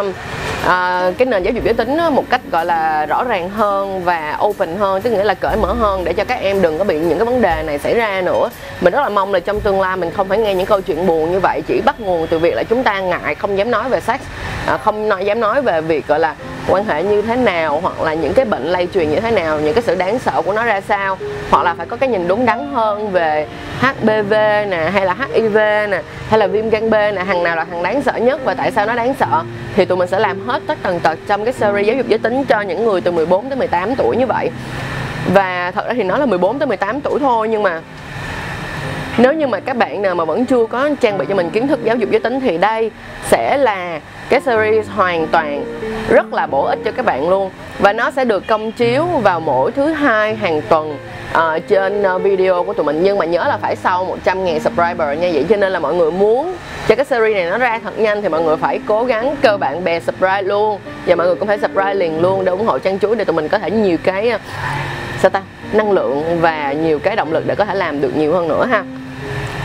à, 0.65 1.11
cái 1.17 1.25
nền 1.25 1.43
giáo 1.43 1.53
dục 1.53 1.63
giới 1.63 1.73
tính 1.73 1.97
một 2.11 2.29
cách 2.29 2.41
gọi 2.51 2.65
là 2.65 3.05
rõ 3.05 3.23
ràng 3.23 3.49
hơn 3.49 4.03
và 4.03 4.37
open 4.41 4.75
hơn 4.77 5.01
tức 5.01 5.09
nghĩa 5.09 5.23
là 5.23 5.33
cởi 5.33 5.57
mở 5.57 5.73
hơn 5.73 6.03
để 6.03 6.13
cho 6.13 6.23
các 6.23 6.39
em 6.41 6.61
đừng 6.61 6.77
có 6.77 6.83
bị 6.83 6.99
những 6.99 7.17
cái 7.17 7.25
vấn 7.25 7.41
đề 7.41 7.63
này 7.63 7.79
xảy 7.79 7.95
ra 7.95 8.21
nữa. 8.21 8.49
Mình 8.81 8.93
rất 8.93 9.01
là 9.01 9.09
mong 9.09 9.33
là 9.33 9.39
trong 9.39 9.59
tương 9.59 9.81
lai 9.81 9.97
mình 9.97 10.11
không 10.11 10.29
phải 10.29 10.37
nghe 10.37 10.55
những 10.55 10.65
câu 10.65 10.81
chuyện 10.81 11.07
buồn 11.07 11.31
như 11.31 11.39
vậy 11.39 11.61
chỉ 11.67 11.81
bắt 11.85 11.99
nguồn 11.99 12.27
từ 12.27 12.39
việc 12.39 12.55
là 12.55 12.63
chúng 12.63 12.83
ta 12.83 12.99
ngại 12.99 13.35
không 13.35 13.57
dám 13.57 13.71
nói 13.71 13.89
về 13.89 13.99
sex 13.99 14.19
à, 14.67 14.77
không 14.77 15.09
nói 15.09 15.25
dám 15.25 15.39
nói 15.39 15.61
về 15.61 15.81
việc 15.81 16.07
gọi 16.07 16.19
là 16.19 16.35
quan 16.67 16.85
hệ 16.85 17.03
như 17.03 17.21
thế 17.21 17.35
nào, 17.35 17.79
hoặc 17.81 18.01
là 18.01 18.13
những 18.13 18.33
cái 18.33 18.45
bệnh 18.45 18.63
lây 18.63 18.87
truyền 18.93 19.09
như 19.09 19.19
thế 19.19 19.31
nào, 19.31 19.59
những 19.59 19.73
cái 19.73 19.83
sự 19.83 19.95
đáng 19.95 20.19
sợ 20.19 20.41
của 20.45 20.53
nó 20.53 20.65
ra 20.65 20.81
sao, 20.81 21.17
hoặc 21.49 21.63
là 21.63 21.73
phải 21.73 21.85
có 21.85 21.97
cái 21.97 22.09
nhìn 22.09 22.27
đúng 22.27 22.45
đắn 22.45 22.73
hơn 22.73 23.11
về 23.11 23.47
HPV 23.79 24.33
nè, 24.69 24.89
hay 24.93 25.05
là 25.05 25.15
HIV 25.33 25.55
nè, 25.89 26.01
hay 26.29 26.39
là 26.39 26.47
viêm 26.47 26.69
gan 26.69 26.89
B 26.89 26.93
nè, 26.93 27.23
hàng 27.27 27.43
nào 27.43 27.55
là 27.55 27.65
hàng 27.71 27.83
đáng 27.83 28.01
sợ 28.01 28.13
nhất 28.13 28.45
và 28.45 28.53
tại 28.53 28.71
sao 28.71 28.85
nó 28.85 28.95
đáng 28.95 29.13
sợ, 29.19 29.43
thì 29.75 29.85
tụi 29.85 29.97
mình 29.97 30.07
sẽ 30.07 30.19
làm 30.19 30.47
hết 30.47 30.61
tất 30.67 30.77
tần 30.81 30.99
tật 30.99 31.19
trong 31.27 31.45
cái 31.45 31.53
series 31.53 31.87
giáo 31.87 31.95
dục 31.95 32.07
giới 32.07 32.19
tính 32.19 32.45
cho 32.45 32.61
những 32.61 32.85
người 32.85 33.01
từ 33.01 33.11
14 33.11 33.49
tới 33.49 33.57
18 33.57 33.95
tuổi 33.95 34.17
như 34.17 34.25
vậy. 34.25 34.49
Và 35.33 35.71
thật 35.71 35.87
ra 35.87 35.93
thì 35.93 36.03
nó 36.03 36.17
là 36.17 36.25
14 36.25 36.59
tới 36.59 36.67
18 36.67 37.01
tuổi 37.01 37.19
thôi, 37.19 37.47
nhưng 37.47 37.63
mà 37.63 37.81
nếu 39.17 39.33
như 39.33 39.47
mà 39.47 39.59
các 39.59 39.77
bạn 39.77 40.01
nào 40.01 40.15
mà 40.15 40.25
vẫn 40.25 40.45
chưa 40.45 40.65
có 40.65 40.89
trang 41.01 41.17
bị 41.17 41.25
cho 41.29 41.35
mình 41.35 41.49
kiến 41.49 41.67
thức 41.67 41.79
giáo 41.83 41.95
dục 41.95 42.09
giới 42.11 42.19
tính 42.19 42.39
thì 42.39 42.57
đây 42.57 42.91
sẽ 43.29 43.57
là 43.57 43.99
cái 44.29 44.41
series 44.41 44.89
hoàn 44.89 45.27
toàn 45.27 45.63
rất 46.09 46.33
là 46.33 46.47
bổ 46.47 46.63
ích 46.63 46.79
cho 46.85 46.91
các 46.91 47.05
bạn 47.05 47.29
luôn. 47.29 47.51
Và 47.79 47.93
nó 47.93 48.11
sẽ 48.11 48.25
được 48.25 48.47
công 48.47 48.71
chiếu 48.71 49.05
vào 49.05 49.39
mỗi 49.39 49.71
thứ 49.71 49.91
hai 49.91 50.35
hàng 50.35 50.61
tuần 50.69 50.97
uh, 51.37 51.67
trên 51.67 52.03
ờ, 52.03 52.17
video 52.17 52.63
của 52.63 52.73
tụi 52.73 52.85
mình. 52.85 53.03
Nhưng 53.03 53.17
mà 53.17 53.25
nhớ 53.25 53.43
là 53.47 53.57
phải 53.61 53.75
sau 53.75 54.05
100 54.05 54.45
ngàn 54.45 54.59
subscriber 54.59 55.19
nha. 55.19 55.29
Vậy 55.33 55.45
cho 55.49 55.55
nên 55.55 55.71
là 55.71 55.79
mọi 55.79 55.93
người 55.93 56.11
muốn 56.11 56.55
cho 56.87 56.95
cái 56.95 57.05
series 57.05 57.35
này 57.35 57.45
nó 57.45 57.57
ra 57.57 57.79
thật 57.83 57.99
nhanh 57.99 58.21
thì 58.21 58.29
mọi 58.29 58.41
người 58.41 58.57
phải 58.57 58.79
cố 58.87 59.03
gắng 59.03 59.35
cơ 59.41 59.57
bạn 59.57 59.83
bè 59.83 59.99
subscribe 59.99 60.41
luôn. 60.41 60.79
Và 61.05 61.15
mọi 61.15 61.27
người 61.27 61.35
cũng 61.35 61.47
phải 61.47 61.57
subscribe 61.57 61.93
liền 61.93 62.21
luôn 62.21 62.45
để 62.45 62.51
ủng 62.51 62.65
hộ 62.65 62.79
trang 62.79 62.99
chuối 62.99 63.15
để 63.15 63.25
tụi 63.25 63.35
mình 63.35 63.47
có 63.47 63.59
thể 63.59 63.71
nhiều 63.71 63.97
cái 64.03 64.29
ờ, 64.29 64.37
sao 65.21 65.29
ta? 65.29 65.41
Năng 65.73 65.91
lượng 65.91 66.41
và 66.41 66.71
nhiều 66.71 66.99
cái 66.99 67.15
động 67.15 67.33
lực 67.33 67.47
để 67.47 67.55
có 67.55 67.65
thể 67.65 67.75
làm 67.75 68.01
được 68.01 68.15
nhiều 68.15 68.33
hơn 68.33 68.47
nữa 68.47 68.65
ha. 68.65 68.83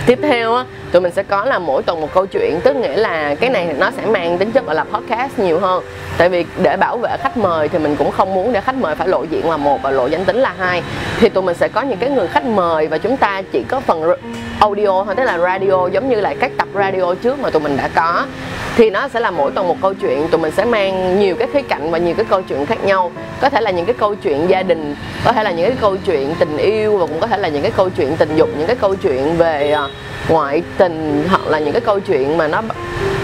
Tiếp 0.06 0.18
theo 0.22 0.54
á, 0.54 0.64
tụi 0.92 1.02
mình 1.02 1.12
sẽ 1.12 1.22
có 1.22 1.44
là 1.44 1.58
mỗi 1.58 1.82
tuần 1.82 2.00
một 2.00 2.08
câu 2.14 2.26
chuyện, 2.26 2.60
tức 2.64 2.76
nghĩa 2.76 2.96
là 2.96 3.34
cái 3.34 3.50
này 3.50 3.74
nó 3.78 3.90
sẽ 3.96 4.06
mang 4.06 4.38
tính 4.38 4.52
chất 4.52 4.66
gọi 4.66 4.74
là 4.74 4.84
podcast 4.84 5.38
nhiều 5.38 5.58
hơn. 5.58 5.84
Tại 6.18 6.28
vì 6.28 6.44
để 6.62 6.76
bảo 6.76 6.98
vệ 6.98 7.16
khách 7.20 7.36
mời 7.36 7.68
thì 7.68 7.78
mình 7.78 7.96
cũng 7.96 8.10
không 8.10 8.34
muốn 8.34 8.52
để 8.52 8.60
khách 8.60 8.74
mời 8.74 8.94
phải 8.94 9.08
lộ 9.08 9.22
diện 9.22 9.50
là 9.50 9.56
một 9.56 9.82
và 9.82 9.90
lộ 9.90 10.06
danh 10.06 10.24
tính 10.24 10.36
là 10.36 10.54
hai. 10.58 10.82
Thì 11.20 11.28
tụi 11.28 11.42
mình 11.42 11.56
sẽ 11.56 11.68
có 11.68 11.82
những 11.82 11.98
cái 11.98 12.10
người 12.10 12.28
khách 12.28 12.44
mời 12.44 12.86
và 12.86 12.98
chúng 12.98 13.16
ta 13.16 13.42
chỉ 13.52 13.62
có 13.68 13.80
phần 13.80 14.02
audio 14.60 15.04
thôi, 15.04 15.14
tức 15.16 15.24
là 15.24 15.38
radio, 15.38 15.88
giống 15.92 16.08
như 16.08 16.20
là 16.20 16.34
các 16.40 16.52
tập 16.58 16.68
radio 16.74 17.14
trước 17.22 17.38
mà 17.38 17.50
tụi 17.50 17.62
mình 17.62 17.76
đã 17.76 17.88
có 17.94 18.24
thì 18.76 18.90
nó 18.90 19.08
sẽ 19.08 19.20
là 19.20 19.30
mỗi 19.30 19.50
tuần 19.50 19.68
một 19.68 19.76
câu 19.82 19.94
chuyện. 19.94 20.28
Tụi 20.28 20.40
mình 20.40 20.52
sẽ 20.56 20.64
mang 20.64 21.18
nhiều 21.20 21.36
cái 21.38 21.48
khía 21.52 21.62
cạnh 21.62 21.90
và 21.90 21.98
nhiều 21.98 22.14
cái 22.14 22.26
câu 22.30 22.42
chuyện 22.42 22.66
khác 22.66 22.84
nhau. 22.84 23.12
Có 23.40 23.50
thể 23.50 23.60
là 23.60 23.70
những 23.70 23.86
cái 23.86 23.94
câu 23.98 24.14
chuyện 24.14 24.48
gia 24.48 24.62
đình 24.62 24.96
có 25.24 25.32
thể 25.32 25.42
là 25.42 25.50
những 25.50 25.66
cái 25.66 25.76
câu 25.80 25.96
chuyện 26.06 26.34
tình 26.38 26.56
yêu 26.56 26.96
và 26.96 27.06
cũng 27.06 27.20
có 27.20 27.26
thể 27.26 27.38
là 27.38 27.48
những 27.48 27.62
cái 27.62 27.70
câu 27.76 27.90
chuyện 27.90 28.16
tình 28.16 28.36
dục 28.36 28.48
những 28.58 28.66
cái 28.66 28.76
câu 28.76 28.94
chuyện 28.94 29.36
về 29.36 29.72
à, 29.72 29.88
ngoại 30.28 30.62
tình 30.78 31.26
hoặc 31.30 31.46
là 31.46 31.58
những 31.58 31.72
cái 31.72 31.80
câu 31.80 32.00
chuyện 32.00 32.36
mà 32.36 32.48
nó 32.48 32.62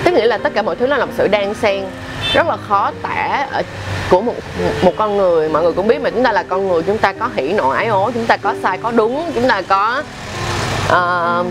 tức 0.05 0.15
nghĩa 0.15 0.27
là 0.27 0.39
tất 0.39 0.55
cả 0.55 0.63
mọi 0.63 0.77
thứ 0.77 0.87
nó 0.87 0.97
là 0.97 1.05
một 1.05 1.13
sự 1.17 1.29
đan 1.29 1.55
xen. 1.55 1.85
Rất 2.33 2.47
là 2.47 2.57
khó 2.57 2.91
tả 3.03 3.47
ở 3.53 3.63
của 4.11 4.21
một 4.21 4.35
một 4.83 4.93
con 4.97 5.17
người. 5.17 5.49
Mọi 5.49 5.63
người 5.63 5.73
cũng 5.73 5.89
biết 5.89 6.03
mà 6.03 6.11
chúng 6.11 6.25
ta 6.25 6.33
là 6.33 6.43
con 6.43 6.69
người 6.69 6.83
chúng 6.83 6.99
ta 6.99 7.13
có 7.13 7.29
hỉ 7.35 7.53
nộ 7.53 7.69
ái 7.69 7.87
ố 7.87 8.11
chúng 8.15 8.27
ta 8.27 8.37
có 8.37 8.55
sai 8.63 8.79
có 8.79 8.91
đúng 8.91 9.31
chúng 9.35 9.49
ta 9.49 9.63
có 9.63 10.03
uh, 10.87 11.47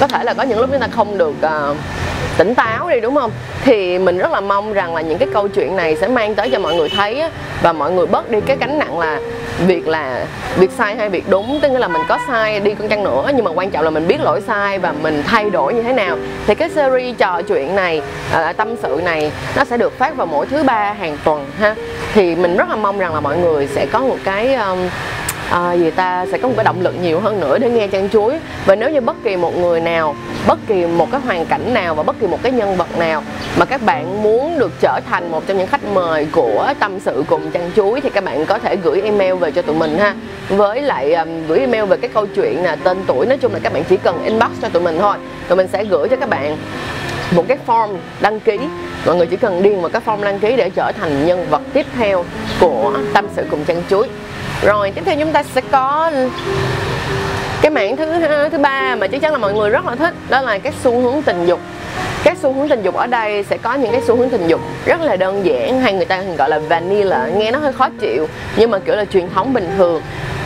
có 0.00 0.08
thể 0.08 0.24
là 0.24 0.34
có 0.34 0.42
những 0.42 0.58
lúc 0.58 0.70
chúng 0.72 0.80
ta 0.80 0.88
không 0.92 1.18
được 1.18 1.34
uh, 1.70 1.76
tỉnh 2.38 2.54
táo 2.54 2.88
đi 2.88 3.00
đúng 3.00 3.14
không? 3.14 3.30
Thì 3.64 3.98
mình 3.98 4.18
rất 4.18 4.32
là 4.32 4.40
mong 4.40 4.72
rằng 4.72 4.94
là 4.94 5.00
những 5.00 5.18
cái 5.18 5.28
câu 5.32 5.48
chuyện 5.48 5.76
này 5.76 5.96
sẽ 5.96 6.08
mang 6.08 6.34
tới 6.34 6.50
cho 6.50 6.58
mọi 6.58 6.74
người 6.74 6.88
thấy 6.88 7.22
và 7.62 7.72
mọi 7.72 7.92
người 7.92 8.06
bớt 8.06 8.30
đi 8.30 8.40
cái 8.40 8.56
gánh 8.60 8.78
nặng 8.78 8.98
là 8.98 9.20
việc 9.66 9.88
là 9.88 10.26
việc 10.56 10.70
sai 10.78 10.96
hay 10.96 11.08
việc 11.08 11.24
đúng. 11.28 11.58
Tức 11.62 11.68
là 11.68 11.88
mình 11.88 12.02
có 12.08 12.18
sai 12.28 12.60
đi 12.60 12.74
con 12.74 12.88
chăng 12.88 13.04
nữa 13.04 13.30
nhưng 13.34 13.44
mà 13.44 13.50
quan 13.50 13.70
trọng 13.70 13.84
là 13.84 13.90
mình 13.90 14.08
biết 14.08 14.20
lỗi 14.20 14.40
sai 14.46 14.78
và 14.78 14.92
mình 15.02 15.22
thay 15.26 15.50
đổi 15.50 15.74
như 15.74 15.82
thế 15.82 15.92
nào. 15.92 16.16
Thì 16.46 16.54
cái 16.54 16.70
series 16.70 17.16
trò 17.18 17.42
chuyện 17.42 17.76
này 17.76 18.02
à, 18.32 18.52
tâm 18.52 18.76
sự 18.82 19.00
này 19.04 19.32
nó 19.56 19.64
sẽ 19.64 19.76
được 19.76 19.98
phát 19.98 20.16
vào 20.16 20.26
mỗi 20.26 20.46
thứ 20.46 20.62
ba 20.62 20.92
hàng 20.92 21.16
tuần 21.24 21.46
ha. 21.58 21.74
Thì 22.14 22.34
mình 22.34 22.56
rất 22.56 22.68
là 22.68 22.76
mong 22.76 22.98
rằng 22.98 23.14
là 23.14 23.20
mọi 23.20 23.36
người 23.36 23.68
sẽ 23.74 23.86
có 23.86 23.98
một 23.98 24.16
cái 24.24 24.54
um, 24.54 24.78
à, 25.50 25.72
gì 25.72 25.90
ta 25.90 26.26
sẽ 26.32 26.38
có 26.38 26.48
một 26.48 26.54
cái 26.56 26.64
động 26.64 26.80
lực 26.80 26.94
nhiều 27.02 27.20
hơn 27.20 27.40
nữa 27.40 27.58
để 27.58 27.70
nghe 27.70 27.86
trang 27.86 28.08
chuối. 28.08 28.38
Và 28.66 28.74
nếu 28.74 28.90
như 28.90 29.00
bất 29.00 29.16
kỳ 29.24 29.36
một 29.36 29.58
người 29.58 29.80
nào 29.80 30.16
bất 30.46 30.58
kỳ 30.66 30.86
một 30.86 31.10
cái 31.10 31.20
hoàn 31.20 31.46
cảnh 31.46 31.74
nào 31.74 31.94
và 31.94 32.02
bất 32.02 32.16
kỳ 32.20 32.26
một 32.26 32.38
cái 32.42 32.52
nhân 32.52 32.76
vật 32.76 32.98
nào 32.98 33.22
mà 33.56 33.64
các 33.64 33.82
bạn 33.82 34.22
muốn 34.22 34.58
được 34.58 34.72
trở 34.80 35.00
thành 35.10 35.30
một 35.30 35.46
trong 35.46 35.58
những 35.58 35.66
khách 35.66 35.84
mời 35.84 36.26
của 36.32 36.74
tâm 36.78 37.00
sự 37.00 37.24
cùng 37.28 37.50
chăn 37.50 37.70
chuối 37.76 38.00
thì 38.00 38.10
các 38.10 38.24
bạn 38.24 38.46
có 38.46 38.58
thể 38.58 38.76
gửi 38.76 39.00
email 39.02 39.34
về 39.34 39.50
cho 39.50 39.62
tụi 39.62 39.76
mình 39.76 39.98
ha. 39.98 40.14
Với 40.48 40.82
lại 40.82 41.14
um, 41.14 41.46
gửi 41.48 41.58
email 41.58 41.84
về 41.84 41.96
cái 41.96 42.10
câu 42.14 42.26
chuyện 42.26 42.62
là 42.62 42.76
tên 42.76 42.98
tuổi 43.06 43.26
nói 43.26 43.38
chung 43.38 43.52
là 43.52 43.58
các 43.62 43.72
bạn 43.72 43.84
chỉ 43.84 43.96
cần 43.96 44.24
inbox 44.24 44.50
cho 44.62 44.68
tụi 44.68 44.82
mình 44.82 44.98
thôi. 45.00 45.16
Tụi 45.48 45.56
mình 45.56 45.68
sẽ 45.72 45.84
gửi 45.84 46.08
cho 46.08 46.16
các 46.16 46.28
bạn 46.28 46.56
một 47.30 47.44
cái 47.48 47.58
form 47.66 47.96
đăng 48.20 48.40
ký. 48.40 48.58
Mọi 49.06 49.16
người 49.16 49.26
chỉ 49.26 49.36
cần 49.36 49.62
điền 49.62 49.80
vào 49.80 49.90
cái 49.90 50.02
form 50.06 50.24
đăng 50.24 50.38
ký 50.38 50.56
để 50.56 50.70
trở 50.70 50.92
thành 51.00 51.26
nhân 51.26 51.46
vật 51.50 51.62
tiếp 51.72 51.86
theo 51.96 52.24
của 52.60 52.92
tâm 53.14 53.26
sự 53.36 53.44
cùng 53.50 53.64
chăn 53.64 53.82
chuối. 53.90 54.08
Rồi 54.62 54.90
tiếp 54.90 55.02
theo 55.04 55.16
chúng 55.18 55.32
ta 55.32 55.42
sẽ 55.42 55.60
có 55.70 56.10
cái 57.64 57.70
mảng 57.70 57.96
thứ 57.96 58.06
thứ 58.52 58.58
ba 58.58 58.96
mà 58.96 59.06
chắc 59.06 59.20
chắn 59.20 59.32
là 59.32 59.38
mọi 59.38 59.54
người 59.54 59.70
rất 59.70 59.86
là 59.86 59.94
thích, 59.94 60.14
đó 60.28 60.40
là 60.40 60.58
các 60.58 60.74
xu 60.82 61.00
hướng 61.00 61.22
tình 61.22 61.46
dục. 61.46 61.60
Các 62.24 62.36
xu 62.42 62.52
hướng 62.52 62.68
tình 62.68 62.82
dục 62.82 62.94
ở 62.94 63.06
đây 63.06 63.42
sẽ 63.42 63.56
có 63.56 63.74
những 63.74 63.92
cái 63.92 64.00
xu 64.06 64.16
hướng 64.16 64.30
tình 64.30 64.48
dục 64.48 64.60
rất 64.86 65.00
là 65.00 65.16
đơn 65.16 65.46
giản, 65.46 65.80
hay 65.80 65.92
người 65.92 66.04
ta 66.04 66.22
thường 66.22 66.36
gọi 66.36 66.48
là 66.48 66.58
vanilla. 66.58 67.28
Nghe 67.36 67.50
nó 67.50 67.58
hơi 67.58 67.72
khó 67.72 67.88
chịu, 68.00 68.28
nhưng 68.56 68.70
mà 68.70 68.78
kiểu 68.78 68.96
là 68.96 69.04
truyền 69.04 69.30
thống 69.34 69.52
bình 69.52 69.70
thường 69.78 70.02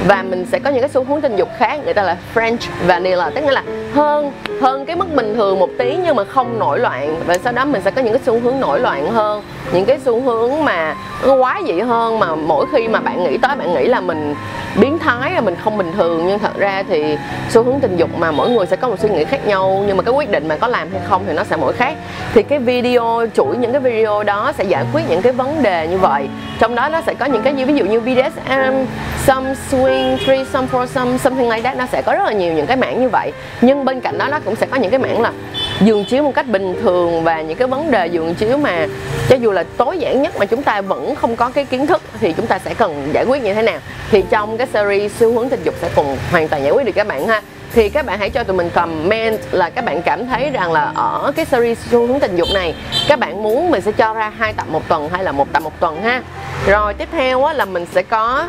và 0.06 0.22
mình 0.22 0.46
sẽ 0.52 0.58
có 0.58 0.70
những 0.70 0.80
cái 0.80 0.88
xu 0.88 1.04
hướng 1.04 1.20
tình 1.20 1.36
dục 1.36 1.48
khác, 1.58 1.80
người 1.84 1.94
ta 1.94 2.02
là 2.02 2.16
French 2.34 2.56
vanilla, 2.86 3.30
tức 3.30 3.40
nghĩa 3.40 3.50
là 3.50 3.62
hơn 3.94 4.32
hơn 4.60 4.86
cái 4.86 4.96
mức 4.96 5.14
bình 5.14 5.34
thường 5.34 5.58
một 5.58 5.70
tí 5.78 5.96
nhưng 6.04 6.16
mà 6.16 6.24
không 6.24 6.58
nổi 6.58 6.78
loạn. 6.78 7.16
Và 7.26 7.38
sau 7.44 7.52
đó 7.52 7.64
mình 7.64 7.82
sẽ 7.84 7.90
có 7.90 8.02
những 8.02 8.12
cái 8.12 8.22
xu 8.26 8.40
hướng 8.40 8.60
nổi 8.60 8.80
loạn 8.80 9.10
hơn, 9.10 9.42
những 9.72 9.84
cái 9.84 9.98
xu 10.04 10.20
hướng 10.20 10.64
mà 10.64 10.94
quá 11.40 11.60
dị 11.66 11.80
hơn 11.80 12.18
mà 12.18 12.34
mỗi 12.34 12.66
khi 12.72 12.88
mà 12.88 13.00
bạn 13.00 13.24
nghĩ 13.24 13.38
tới, 13.38 13.56
bạn 13.56 13.74
nghĩ 13.74 13.86
là 13.86 14.00
mình 14.00 14.34
biến 14.80 14.98
thái, 14.98 15.32
là 15.32 15.40
mình 15.40 15.56
không 15.64 15.78
bình 15.78 15.92
thường. 15.96 16.26
Nhưng 16.26 16.38
thật 16.38 16.58
ra 16.58 16.82
thì 16.88 17.16
xu 17.50 17.62
hướng 17.62 17.80
tình 17.80 17.96
dục 17.96 18.10
mà 18.18 18.30
mỗi 18.30 18.50
người 18.50 18.66
sẽ 18.66 18.76
có 18.76 18.88
một 18.88 18.98
suy 18.98 19.08
nghĩ 19.08 19.24
khác 19.24 19.46
nhau, 19.46 19.84
nhưng 19.86 19.96
mà 19.96 20.02
cái 20.02 20.14
quyết 20.14 20.30
định 20.30 20.48
mà 20.48 20.56
có 20.56 20.68
làm 20.68 20.88
hay 20.92 21.00
không 21.08 21.24
thì 21.26 21.32
nó 21.32 21.44
sẽ 21.44 21.56
mỗi 21.56 21.72
khác. 21.72 21.96
Thì 22.34 22.42
cái 22.42 22.58
video, 22.58 23.26
chuỗi 23.34 23.56
những 23.56 23.72
cái 23.72 23.80
video 23.80 24.22
đó 24.22 24.52
sẽ 24.58 24.64
giải 24.64 24.84
quyết 24.92 25.04
những 25.08 25.22
cái 25.22 25.32
vấn 25.32 25.62
đề 25.62 25.88
như 25.88 25.98
vậy. 25.98 26.28
Trong 26.58 26.74
đó 26.74 26.88
nó 26.88 27.00
sẽ 27.06 27.14
có 27.14 27.26
những 27.26 27.42
cái 27.42 27.52
như, 27.52 27.66
ví 27.66 27.74
dụ 27.74 27.84
như 27.84 28.00
BDSM 28.00 28.50
um, 28.50 28.86
some 29.26 29.54
swing 29.88 30.16
threesome 30.18 30.66
foursome 30.72 31.18
something 31.18 31.48
like 31.48 31.62
that 31.62 31.76
nó 31.76 31.86
sẽ 31.92 32.02
có 32.02 32.12
rất 32.14 32.24
là 32.24 32.32
nhiều 32.32 32.52
những 32.52 32.66
cái 32.66 32.76
mảng 32.76 33.00
như 33.00 33.08
vậy. 33.08 33.32
Nhưng 33.60 33.84
bên 33.84 34.00
cạnh 34.00 34.18
đó 34.18 34.28
nó 34.28 34.40
cũng 34.44 34.56
sẽ 34.56 34.66
có 34.70 34.76
những 34.76 34.90
cái 34.90 34.98
mảng 34.98 35.20
là 35.20 35.32
giường 35.80 36.04
chiếu 36.04 36.22
một 36.22 36.34
cách 36.34 36.46
bình 36.46 36.76
thường 36.82 37.24
và 37.24 37.42
những 37.42 37.56
cái 37.56 37.68
vấn 37.68 37.90
đề 37.90 38.06
giường 38.06 38.34
chiếu 38.34 38.56
mà 38.56 38.86
cho 39.28 39.36
dù 39.36 39.50
là 39.50 39.64
tối 39.76 39.98
giản 39.98 40.22
nhất 40.22 40.36
mà 40.38 40.46
chúng 40.46 40.62
ta 40.62 40.80
vẫn 40.80 41.14
không 41.14 41.36
có 41.36 41.50
cái 41.50 41.64
kiến 41.64 41.86
thức 41.86 42.02
thì 42.20 42.32
chúng 42.32 42.46
ta 42.46 42.58
sẽ 42.58 42.74
cần 42.74 43.10
giải 43.12 43.24
quyết 43.24 43.42
như 43.42 43.54
thế 43.54 43.62
nào. 43.62 43.78
Thì 44.10 44.24
trong 44.30 44.58
cái 44.58 44.66
series 44.72 45.12
xu 45.20 45.32
hướng 45.32 45.48
tình 45.48 45.62
dục 45.64 45.74
sẽ 45.82 45.88
cùng 45.96 46.16
hoàn 46.30 46.48
toàn 46.48 46.62
giải 46.62 46.72
quyết 46.72 46.86
được 46.86 46.92
các 46.94 47.06
bạn 47.06 47.28
ha. 47.28 47.42
Thì 47.74 47.88
các 47.88 48.06
bạn 48.06 48.18
hãy 48.18 48.30
cho 48.30 48.44
tụi 48.44 48.56
mình 48.56 48.70
comment 48.70 49.38
là 49.50 49.70
các 49.70 49.84
bạn 49.84 50.02
cảm 50.02 50.26
thấy 50.26 50.50
rằng 50.50 50.72
là 50.72 50.92
ở 50.94 51.32
cái 51.36 51.44
series 51.44 51.78
xu 51.90 52.06
hướng 52.06 52.20
tình 52.20 52.36
dục 52.36 52.48
này 52.54 52.74
các 53.08 53.18
bạn 53.18 53.42
muốn 53.42 53.70
mình 53.70 53.80
sẽ 53.80 53.92
cho 53.92 54.14
ra 54.14 54.32
hai 54.38 54.52
tập 54.52 54.66
một 54.70 54.88
tuần 54.88 55.08
hay 55.12 55.24
là 55.24 55.32
một 55.32 55.52
tập 55.52 55.62
một 55.62 55.80
tuần 55.80 56.02
ha. 56.02 56.22
Rồi 56.66 56.94
tiếp 56.94 57.08
theo 57.12 57.44
á, 57.44 57.52
là 57.52 57.64
mình 57.64 57.86
sẽ 57.92 58.02
có 58.02 58.48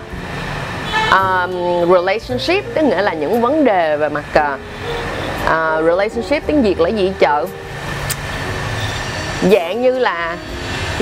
um, 1.11 1.51
relationship 1.91 2.63
tức 2.73 2.81
nghĩa 2.81 3.01
là 3.01 3.13
những 3.13 3.41
vấn 3.41 3.63
đề 3.65 3.97
về 3.97 4.09
mặt 4.09 4.23
uh, 4.35 4.59
uh, 5.45 5.85
relationship 5.85 6.47
tiếng 6.47 6.61
việt 6.61 6.79
là 6.79 6.89
gì 6.89 7.11
chợ? 7.19 7.45
Dạng 9.51 9.81
như 9.81 9.99
là 9.99 10.37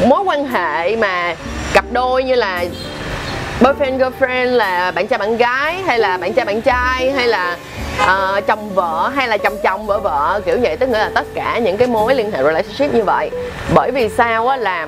mối 0.06 0.22
quan 0.26 0.48
hệ 0.48 0.96
mà 0.96 1.36
cặp 1.74 1.86
đôi 1.92 2.24
như 2.24 2.36
là 2.36 2.66
boyfriend 3.62 3.98
girlfriend 3.98 4.46
là 4.46 4.92
bạn 4.92 5.08
trai 5.08 5.20
bạn 5.20 5.38
gái 5.38 5.76
hay 5.86 6.00
là 6.00 6.18
bạn 6.18 6.34
trai 6.34 6.46
bạn 6.46 6.62
trai 6.62 7.12
hay 7.12 7.28
là 7.28 7.58
uh, 8.04 8.48
chồng 8.48 8.70
vợ 8.76 9.12
hay 9.16 9.28
là 9.28 9.38
chồng 9.38 9.58
chồng 9.64 9.86
vợ 9.86 10.00
vợ 10.00 10.42
kiểu 10.46 10.58
vậy. 10.62 10.78
Tức 10.78 10.90
nghĩa 10.90 11.00
là 11.00 11.12
tất 11.14 11.26
cả 11.34 11.58
những 11.58 11.78
cái 11.78 11.88
mối 11.88 12.16
liên 12.16 12.32
hệ 12.32 12.44
relationship 12.44 12.94
như 12.94 13.04
vậy. 13.04 13.30
Bởi 13.74 13.92
vì 13.92 14.10
sao 14.10 14.48
á 14.48 14.58
là 14.58 14.88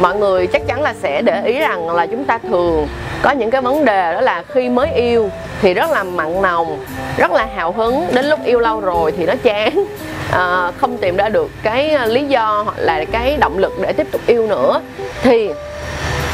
mọi 0.00 0.16
người 0.16 0.46
chắc 0.46 0.62
chắn 0.66 0.82
là 0.82 0.94
sẽ 1.02 1.22
để 1.22 1.42
ý 1.44 1.58
rằng 1.58 1.90
là 1.90 2.06
chúng 2.06 2.24
ta 2.24 2.38
thường 2.38 2.88
có 3.22 3.30
những 3.30 3.50
cái 3.50 3.60
vấn 3.60 3.84
đề 3.84 4.12
đó 4.12 4.20
là 4.20 4.42
khi 4.48 4.68
mới 4.68 4.92
yêu 4.92 5.30
thì 5.62 5.74
rất 5.74 5.90
là 5.90 6.02
mặn 6.02 6.42
nồng 6.42 6.84
rất 7.16 7.30
là 7.30 7.48
hào 7.56 7.72
hứng. 7.72 8.06
Đến 8.12 8.26
lúc 8.26 8.38
yêu 8.44 8.60
lâu 8.60 8.80
rồi 8.80 9.12
thì 9.16 9.26
nó 9.26 9.34
chán. 9.42 9.84
À, 10.32 10.72
không 10.78 10.98
tìm 10.98 11.16
ra 11.16 11.28
được 11.28 11.50
cái 11.62 11.90
ờ, 11.90 12.06
lý 12.06 12.24
do 12.24 12.62
hoặc 12.64 12.78
là 12.78 13.04
cái 13.12 13.36
động 13.40 13.58
lực 13.58 13.72
để 13.80 13.92
tiếp 13.92 14.06
tục 14.12 14.20
yêu 14.26 14.46
nữa. 14.46 14.80
Thì 15.22 15.50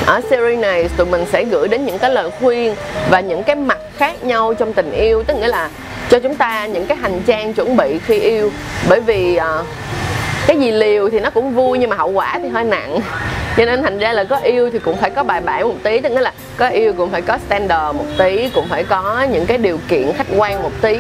ở 0.07 0.21
series 0.31 0.59
này 0.59 0.88
tụi 0.97 1.07
mình 1.07 1.25
sẽ 1.33 1.45
gửi 1.45 1.69
đến 1.69 1.85
những 1.85 1.99
cái 1.99 2.11
lời 2.11 2.31
khuyên 2.41 2.75
và 3.11 3.21
những 3.21 3.43
cái 3.43 3.57
mặt 3.57 3.79
khác 3.97 4.25
nhau 4.25 4.55
trong 4.55 4.73
tình 4.73 4.93
yêu. 4.93 5.23
Tức 5.23 5.35
nghĩa 5.35 5.49
là 5.49 5.71
cho 6.11 6.19
chúng 6.19 6.35
ta 6.35 6.67
những 6.67 6.87
cái 6.87 6.97
hành 6.97 7.21
trang 7.26 7.55
chuẩn 7.55 7.76
bị 7.76 7.99
khi 8.07 8.19
yêu. 8.19 8.50
Bởi 8.88 9.00
vì 9.00 9.38
uh, 9.38 9.67
cái 10.47 10.59
gì 10.59 10.73
liều 10.73 11.11
thì 11.11 11.21
nó 11.21 11.31
cũng 11.31 11.55
vui 11.55 11.79
nhưng 11.79 11.91
mà 11.91 11.97
hậu 11.97 12.11
quả 12.11 12.39
thì 12.43 12.49
hơi 12.49 12.65
nặng. 12.65 13.01
Cho 13.57 13.65
nên 13.65 13.83
thành 13.83 13.99
ra 13.99 14.13
là 14.13 14.25
có 14.25 14.37
yêu 14.37 14.71
thì 14.71 14.79
cũng 14.79 14.97
phải 14.97 15.11
có 15.11 15.23
bài 15.23 15.41
bản 15.41 15.69
một 15.69 15.75
tí 15.83 16.01
tức 16.01 16.09
là 16.09 16.33
có 16.57 16.69
yêu 16.69 16.93
cũng 16.93 17.11
phải 17.11 17.23
có 17.23 17.39
standard 17.47 17.97
một 17.97 18.05
tí 18.19 18.49
cũng 18.55 18.69
phải 18.69 18.85
có 18.85 19.27
những 19.33 19.47
cái 19.47 19.59
điều 19.59 19.79
kiện 19.89 20.13
khách 20.13 20.27
quan 20.37 20.63
một 20.63 20.73
tí. 20.81 20.99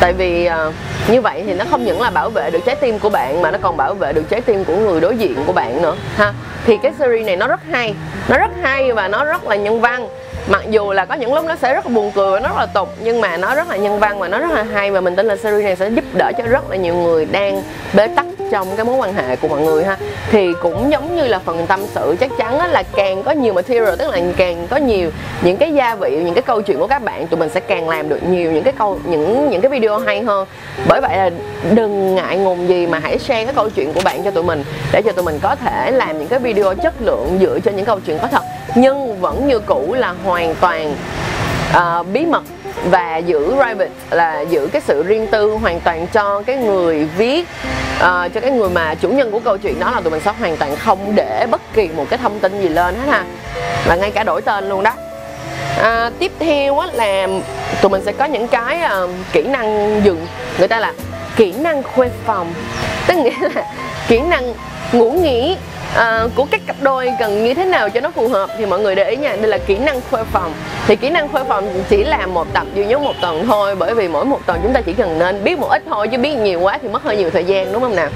Tại 0.00 0.12
vì 0.12 0.48
uh, 0.68 0.74
như 1.10 1.20
vậy 1.20 1.42
thì 1.46 1.54
nó 1.54 1.64
không 1.70 1.84
những 1.84 2.00
là 2.00 2.10
bảo 2.10 2.30
vệ 2.30 2.50
được 2.50 2.60
trái 2.66 2.76
tim 2.76 2.98
của 2.98 3.08
bạn 3.08 3.42
mà 3.42 3.50
nó 3.50 3.58
còn 3.62 3.76
bảo 3.76 3.94
vệ 3.94 4.12
được 4.12 4.24
trái 4.30 4.40
tim 4.40 4.64
của 4.64 4.76
người 4.76 5.00
đối 5.00 5.16
diện 5.16 5.36
của 5.46 5.52
bạn 5.52 5.82
nữa 5.82 5.96
ha. 6.16 6.32
Thì 6.66 6.78
cái 6.82 6.92
series 6.98 7.26
này 7.26 7.36
nó 7.36 7.46
rất 7.46 7.60
hay 7.70 7.94
nó 8.28 8.38
rất 8.38 8.50
hay 8.62 8.92
và 8.92 9.08
nó 9.08 9.24
rất 9.24 9.48
là 9.48 9.56
nhân 9.56 9.80
văn 9.80 10.08
mặc 10.48 10.62
dù 10.70 10.92
là 10.92 11.04
có 11.04 11.14
những 11.14 11.34
lúc 11.34 11.44
nó 11.44 11.56
sẽ 11.62 11.74
rất 11.74 11.86
là 11.86 11.92
buồn 11.94 12.12
cười 12.14 12.30
và 12.30 12.40
nó 12.40 12.48
rất 12.48 12.56
là 12.58 12.66
tục, 12.66 12.88
nhưng 13.02 13.20
mà 13.20 13.36
nó 13.36 13.54
rất 13.54 13.68
là 13.68 13.76
nhân 13.76 13.98
văn 13.98 14.18
và 14.18 14.28
nó 14.28 14.38
rất 14.38 14.50
là 14.50 14.62
hay, 14.62 14.90
và 14.90 15.00
mình 15.00 15.16
tin 15.16 15.26
là 15.26 15.36
series 15.36 15.64
này 15.64 15.76
sẽ 15.76 15.88
giúp 15.88 16.04
đỡ 16.12 16.32
cho 16.38 16.44
rất 16.44 16.70
là 16.70 16.76
nhiều 16.76 16.94
người 16.94 17.24
đang 17.24 17.62
bế 17.94 18.06
tắc 18.06 18.26
trong 18.50 18.76
cái 18.76 18.84
mối 18.84 18.96
quan 18.96 19.14
hệ 19.14 19.36
của 19.36 19.48
mọi 19.48 19.60
người 19.60 19.84
ha. 19.84 19.96
Thì 20.30 20.52
cũng 20.62 20.90
giống 20.90 21.16
như 21.16 21.26
là 21.26 21.38
phần 21.38 21.66
tâm 21.66 21.80
sự, 21.94 22.16
chắc 22.20 22.30
chắn 22.38 22.70
là 22.70 22.82
càng 22.96 23.22
có 23.22 23.30
nhiều 23.30 23.52
material, 23.52 23.94
tức 23.98 24.10
là 24.10 24.20
càng 24.36 24.66
có 24.70 24.76
nhiều 24.76 25.10
những 25.42 25.56
cái 25.56 25.74
gia 25.74 25.94
vị, 25.94 26.22
những 26.24 26.34
cái 26.34 26.42
câu 26.42 26.62
chuyện 26.62 26.78
của 26.78 26.86
các 26.86 27.02
bạn, 27.02 27.26
tụi 27.26 27.40
mình 27.40 27.48
sẽ 27.54 27.60
càng 27.60 27.88
làm 27.88 28.08
được 28.08 28.28
nhiều 28.28 28.52
những 28.52 28.64
cái 28.64 28.72
câu, 28.78 28.98
những 29.04 29.50
những 29.50 29.60
cái 29.60 29.70
video 29.70 29.98
hay 29.98 30.22
hơn. 30.22 30.46
Bởi 30.88 31.00
vậy 31.00 31.16
là 31.16 31.30
đừng 31.74 32.14
ngại 32.14 32.36
ngùng 32.36 32.68
gì 32.68 32.86
mà 32.86 32.98
hãy 32.98 33.18
share 33.18 33.44
cái 33.44 33.54
câu 33.54 33.70
chuyện 33.70 33.92
của 33.92 34.00
bạn 34.04 34.22
cho 34.24 34.30
tụi 34.30 34.44
mình, 34.44 34.64
để 34.92 35.02
cho 35.02 35.12
tụi 35.12 35.24
mình 35.24 35.38
có 35.42 35.56
thể 35.56 35.90
làm 35.90 36.18
những 36.18 36.28
cái 36.28 36.38
video 36.38 36.74
chất 36.74 36.94
lượng 37.00 37.38
dựa 37.40 37.58
trên 37.64 37.76
những 37.76 37.86
câu 37.86 38.00
chuyện 38.06 38.18
có 38.18 38.28
thật 38.28 38.42
nhưng 38.74 39.20
vẫn 39.20 39.48
như 39.48 39.58
cũ 39.58 39.94
là 39.98 40.14
hoàn 40.24 40.54
toàn 40.54 40.94
uh, 41.76 42.06
bí 42.12 42.26
mật 42.26 42.42
và 42.84 43.16
giữ 43.16 43.46
private 43.46 43.90
là 44.10 44.40
giữ 44.40 44.68
cái 44.72 44.82
sự 44.86 45.02
riêng 45.02 45.26
tư 45.26 45.50
hoàn 45.50 45.80
toàn 45.80 46.06
cho 46.06 46.42
cái 46.46 46.56
người 46.56 47.08
viết 47.16 47.48
uh, 47.96 48.02
cho 48.34 48.40
cái 48.40 48.50
người 48.50 48.70
mà 48.70 48.94
chủ 48.94 49.08
nhân 49.08 49.30
của 49.30 49.40
câu 49.40 49.58
chuyện 49.58 49.80
đó 49.80 49.90
là 49.90 50.00
tụi 50.00 50.10
mình 50.10 50.20
sẽ 50.24 50.32
hoàn 50.40 50.56
toàn 50.56 50.76
không 50.76 51.14
để 51.14 51.46
bất 51.50 51.60
kỳ 51.74 51.88
một 51.96 52.06
cái 52.10 52.18
thông 52.22 52.40
tin 52.40 52.62
gì 52.62 52.68
lên 52.68 52.94
hết 52.94 53.12
ha. 53.12 53.24
Và 53.86 53.94
ngay 53.94 54.10
cả 54.10 54.24
đổi 54.24 54.42
tên 54.42 54.68
luôn 54.68 54.82
đó. 54.82 54.92
À, 55.82 56.10
tiếp 56.18 56.32
theo 56.38 56.78
á, 56.78 56.88
là 56.92 57.26
tụi 57.80 57.90
mình 57.90 58.02
sẽ 58.04 58.12
có 58.12 58.24
những 58.24 58.48
cái 58.48 58.80
uh, 59.04 59.10
kỹ 59.32 59.42
năng 59.42 60.00
dừng 60.04 60.26
người 60.58 60.68
ta 60.68 60.80
là 60.80 60.92
kỹ 61.36 61.52
năng 61.52 61.82
khuê 61.82 62.10
phòng. 62.26 62.52
Tức 63.06 63.14
nghĩa 63.18 63.48
là 63.54 63.64
kỹ 64.08 64.20
năng 64.20 64.54
ngủ 64.92 65.10
nghỉ 65.10 65.56
à, 65.94 66.24
của 66.34 66.46
các 66.50 66.60
cặp 66.66 66.76
đôi 66.82 67.12
cần 67.18 67.44
như 67.44 67.54
thế 67.54 67.64
nào 67.64 67.90
cho 67.90 68.00
nó 68.00 68.10
phù 68.10 68.28
hợp 68.28 68.50
thì 68.58 68.66
mọi 68.66 68.80
người 68.80 68.94
để 68.94 69.10
ý 69.10 69.16
nha. 69.16 69.36
Đây 69.36 69.46
là 69.46 69.58
kỹ 69.58 69.78
năng 69.78 70.00
khuê 70.10 70.22
phòng. 70.32 70.52
Thì 70.86 70.96
kỹ 70.96 71.10
năng 71.10 71.28
khuê 71.28 71.42
phòng 71.48 71.82
chỉ 71.88 72.04
là 72.04 72.26
một 72.26 72.46
tập 72.52 72.66
duy 72.74 72.86
nhất 72.86 73.00
một 73.00 73.14
tuần 73.20 73.46
thôi 73.46 73.74
bởi 73.74 73.94
vì 73.94 74.08
mỗi 74.08 74.24
một 74.24 74.40
tuần 74.46 74.60
chúng 74.62 74.72
ta 74.72 74.80
chỉ 74.80 74.92
cần 74.92 75.18
nên 75.18 75.44
biết 75.44 75.58
một 75.58 75.68
ít 75.70 75.82
thôi 75.88 76.08
chứ 76.08 76.18
biết 76.18 76.34
nhiều 76.34 76.60
quá 76.60 76.78
thì 76.82 76.88
mất 76.88 77.02
hơi 77.02 77.16
nhiều 77.16 77.30
thời 77.30 77.44
gian 77.44 77.72
đúng 77.72 77.82
không 77.82 77.96
nào? 77.96 78.08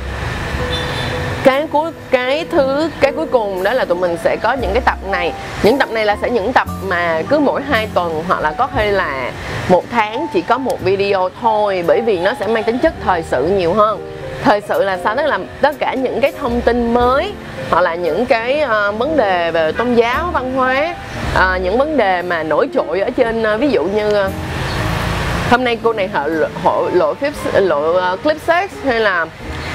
Cái 1.44 1.66
cuối 1.72 1.90
cái 2.10 2.46
thứ 2.50 2.90
cái 3.00 3.12
cuối 3.12 3.26
cùng 3.26 3.62
đó 3.62 3.72
là 3.72 3.84
tụi 3.84 3.98
mình 3.98 4.16
sẽ 4.24 4.36
có 4.36 4.52
những 4.52 4.70
cái 4.72 4.82
tập 4.86 4.98
này. 5.10 5.32
Những 5.62 5.78
tập 5.78 5.90
này 5.90 6.06
là 6.06 6.16
sẽ 6.22 6.30
những 6.30 6.52
tập 6.52 6.68
mà 6.88 7.22
cứ 7.28 7.38
mỗi 7.38 7.62
hai 7.62 7.88
tuần 7.94 8.24
hoặc 8.28 8.40
là 8.40 8.50
có 8.50 8.66
thể 8.66 8.90
là 8.90 9.32
một 9.68 9.84
tháng 9.90 10.26
chỉ 10.34 10.42
có 10.42 10.58
một 10.58 10.80
video 10.84 11.28
thôi 11.40 11.84
bởi 11.86 12.00
vì 12.00 12.18
nó 12.18 12.32
sẽ 12.40 12.46
mang 12.46 12.64
tính 12.64 12.78
chất 12.78 12.92
thời 13.04 13.22
sự 13.22 13.46
nhiều 13.46 13.74
hơn 13.74 14.13
thời 14.44 14.60
sự 14.68 14.84
là 14.84 14.98
sao? 15.04 15.16
Tức 15.16 15.26
là 15.26 15.38
tất 15.60 15.76
cả 15.78 15.94
những 15.94 16.20
cái 16.20 16.32
thông 16.32 16.60
tin 16.60 16.94
mới 16.94 17.32
hoặc 17.70 17.80
là 17.80 17.94
những 17.94 18.26
cái 18.26 18.62
uh, 18.64 18.98
vấn 18.98 19.16
đề 19.16 19.50
về 19.50 19.72
tôn 19.72 19.94
giáo 19.94 20.30
văn 20.32 20.52
hóa 20.54 20.94
uh, 21.34 21.62
những 21.62 21.78
vấn 21.78 21.96
đề 21.96 22.22
mà 22.22 22.42
nổi 22.42 22.68
trội 22.74 23.00
ở 23.00 23.10
trên 23.10 23.42
uh, 23.54 23.60
ví 23.60 23.70
dụ 23.70 23.84
như 23.84 24.08
uh, 24.08 24.32
hôm 25.50 25.64
nay 25.64 25.78
cô 25.82 25.92
này 25.92 26.08
họ 26.08 26.26
lộ, 26.26 26.88
lộ 26.92 27.14
clip 27.14 27.32
lộ 27.54 28.12
uh, 28.12 28.22
clip 28.22 28.36
sex 28.46 28.70
hay 28.84 29.00
là 29.00 29.26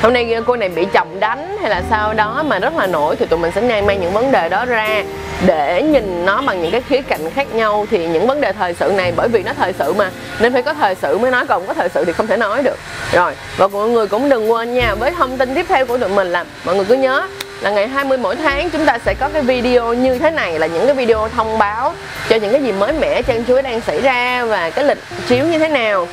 hôm 0.02 0.14
nay 0.14 0.36
cô 0.46 0.56
này 0.56 0.70
bị 0.70 0.86
chồng 0.94 1.20
đánh 1.20 1.58
hay 1.62 1.70
là 1.70 1.82
sao 1.90 2.14
đó 2.14 2.44
mà 2.48 2.60
rất 2.60 2.78
là 2.78 2.88
nổi, 2.88 3.16
thì 3.16 3.26
tụi 3.26 3.40
mình 3.40 3.52
sẽ 3.56 3.62
nay 3.62 3.82
mang 3.82 4.02
những 4.02 4.14
vấn 4.14 4.32
đề 4.32 4.50
đó 4.50 4.66
ra 4.66 5.04
để 5.46 5.82
nhìn 5.82 6.26
nó 6.26 6.42
bằng 6.42 6.62
những 6.62 6.72
cái 6.72 6.82
khía 6.82 7.02
cạnh 7.02 7.30
khác 7.36 7.56
nhau. 7.56 7.86
Thì 7.92 8.08
những 8.08 8.28
vấn 8.28 8.42
đề 8.42 8.54
thời 8.54 8.74
sự 8.74 8.92
này, 8.96 9.14
bởi 9.16 9.28
vì 9.28 9.44
nó 9.44 9.54
thời 9.54 9.74
sự 9.80 9.94
mà, 9.94 10.10
nên 10.40 10.54
phải 10.54 10.62
có 10.62 10.74
thời 10.74 10.96
sự 10.96 11.18
mới 11.18 11.32
nói, 11.32 11.46
còn 11.48 11.68
có 11.68 11.74
thời 11.74 11.90
sự 11.90 12.06
thì 12.06 12.14
không 12.14 12.28
thể 12.28 12.38
nói 12.38 12.64
được. 12.64 12.78
Rồi, 13.14 13.34
và 13.58 13.68
mọi 13.68 13.90
người 13.90 14.08
cũng 14.08 14.30
đừng 14.30 14.52
quên 14.52 14.74
nha, 14.74 14.96
với 14.96 15.12
thông 15.12 15.38
tin 15.38 15.56
tiếp 15.56 15.66
theo 15.70 15.86
của 15.86 15.98
tụi 15.98 16.10
mình 16.10 16.32
là 16.32 16.46
mọi 16.66 16.76
người 16.76 16.86
cứ 16.86 16.96
nhớ 16.96 17.28
là 17.62 17.70
ngày 17.70 17.88
20 17.88 18.18
mỗi 18.18 18.36
tháng 18.36 18.70
chúng 18.70 18.86
ta 18.86 18.98
sẽ 19.06 19.14
có 19.14 19.30
cái 19.34 19.42
video 19.42 19.94
như 19.94 20.20
thế 20.20 20.32
này, 20.32 20.60
là 20.60 20.68
những 20.68 20.86
cái 20.86 20.96
video 20.96 21.30
thông 21.30 21.58
báo 21.58 21.94
cho 22.30 22.36
những 22.36 22.52
cái 22.52 22.64
gì 22.64 22.72
mới 22.72 22.94
mẻ 22.94 23.22
trang 23.22 23.46
chuối 23.46 23.62
đang 23.62 23.82
xảy 23.82 24.02
ra 24.02 24.46
và 24.46 24.70
cái 24.70 24.86
lịch 24.86 24.98
chiếu 25.28 25.46
như 25.46 25.60
thế 25.60 25.68
nào. 25.68 26.08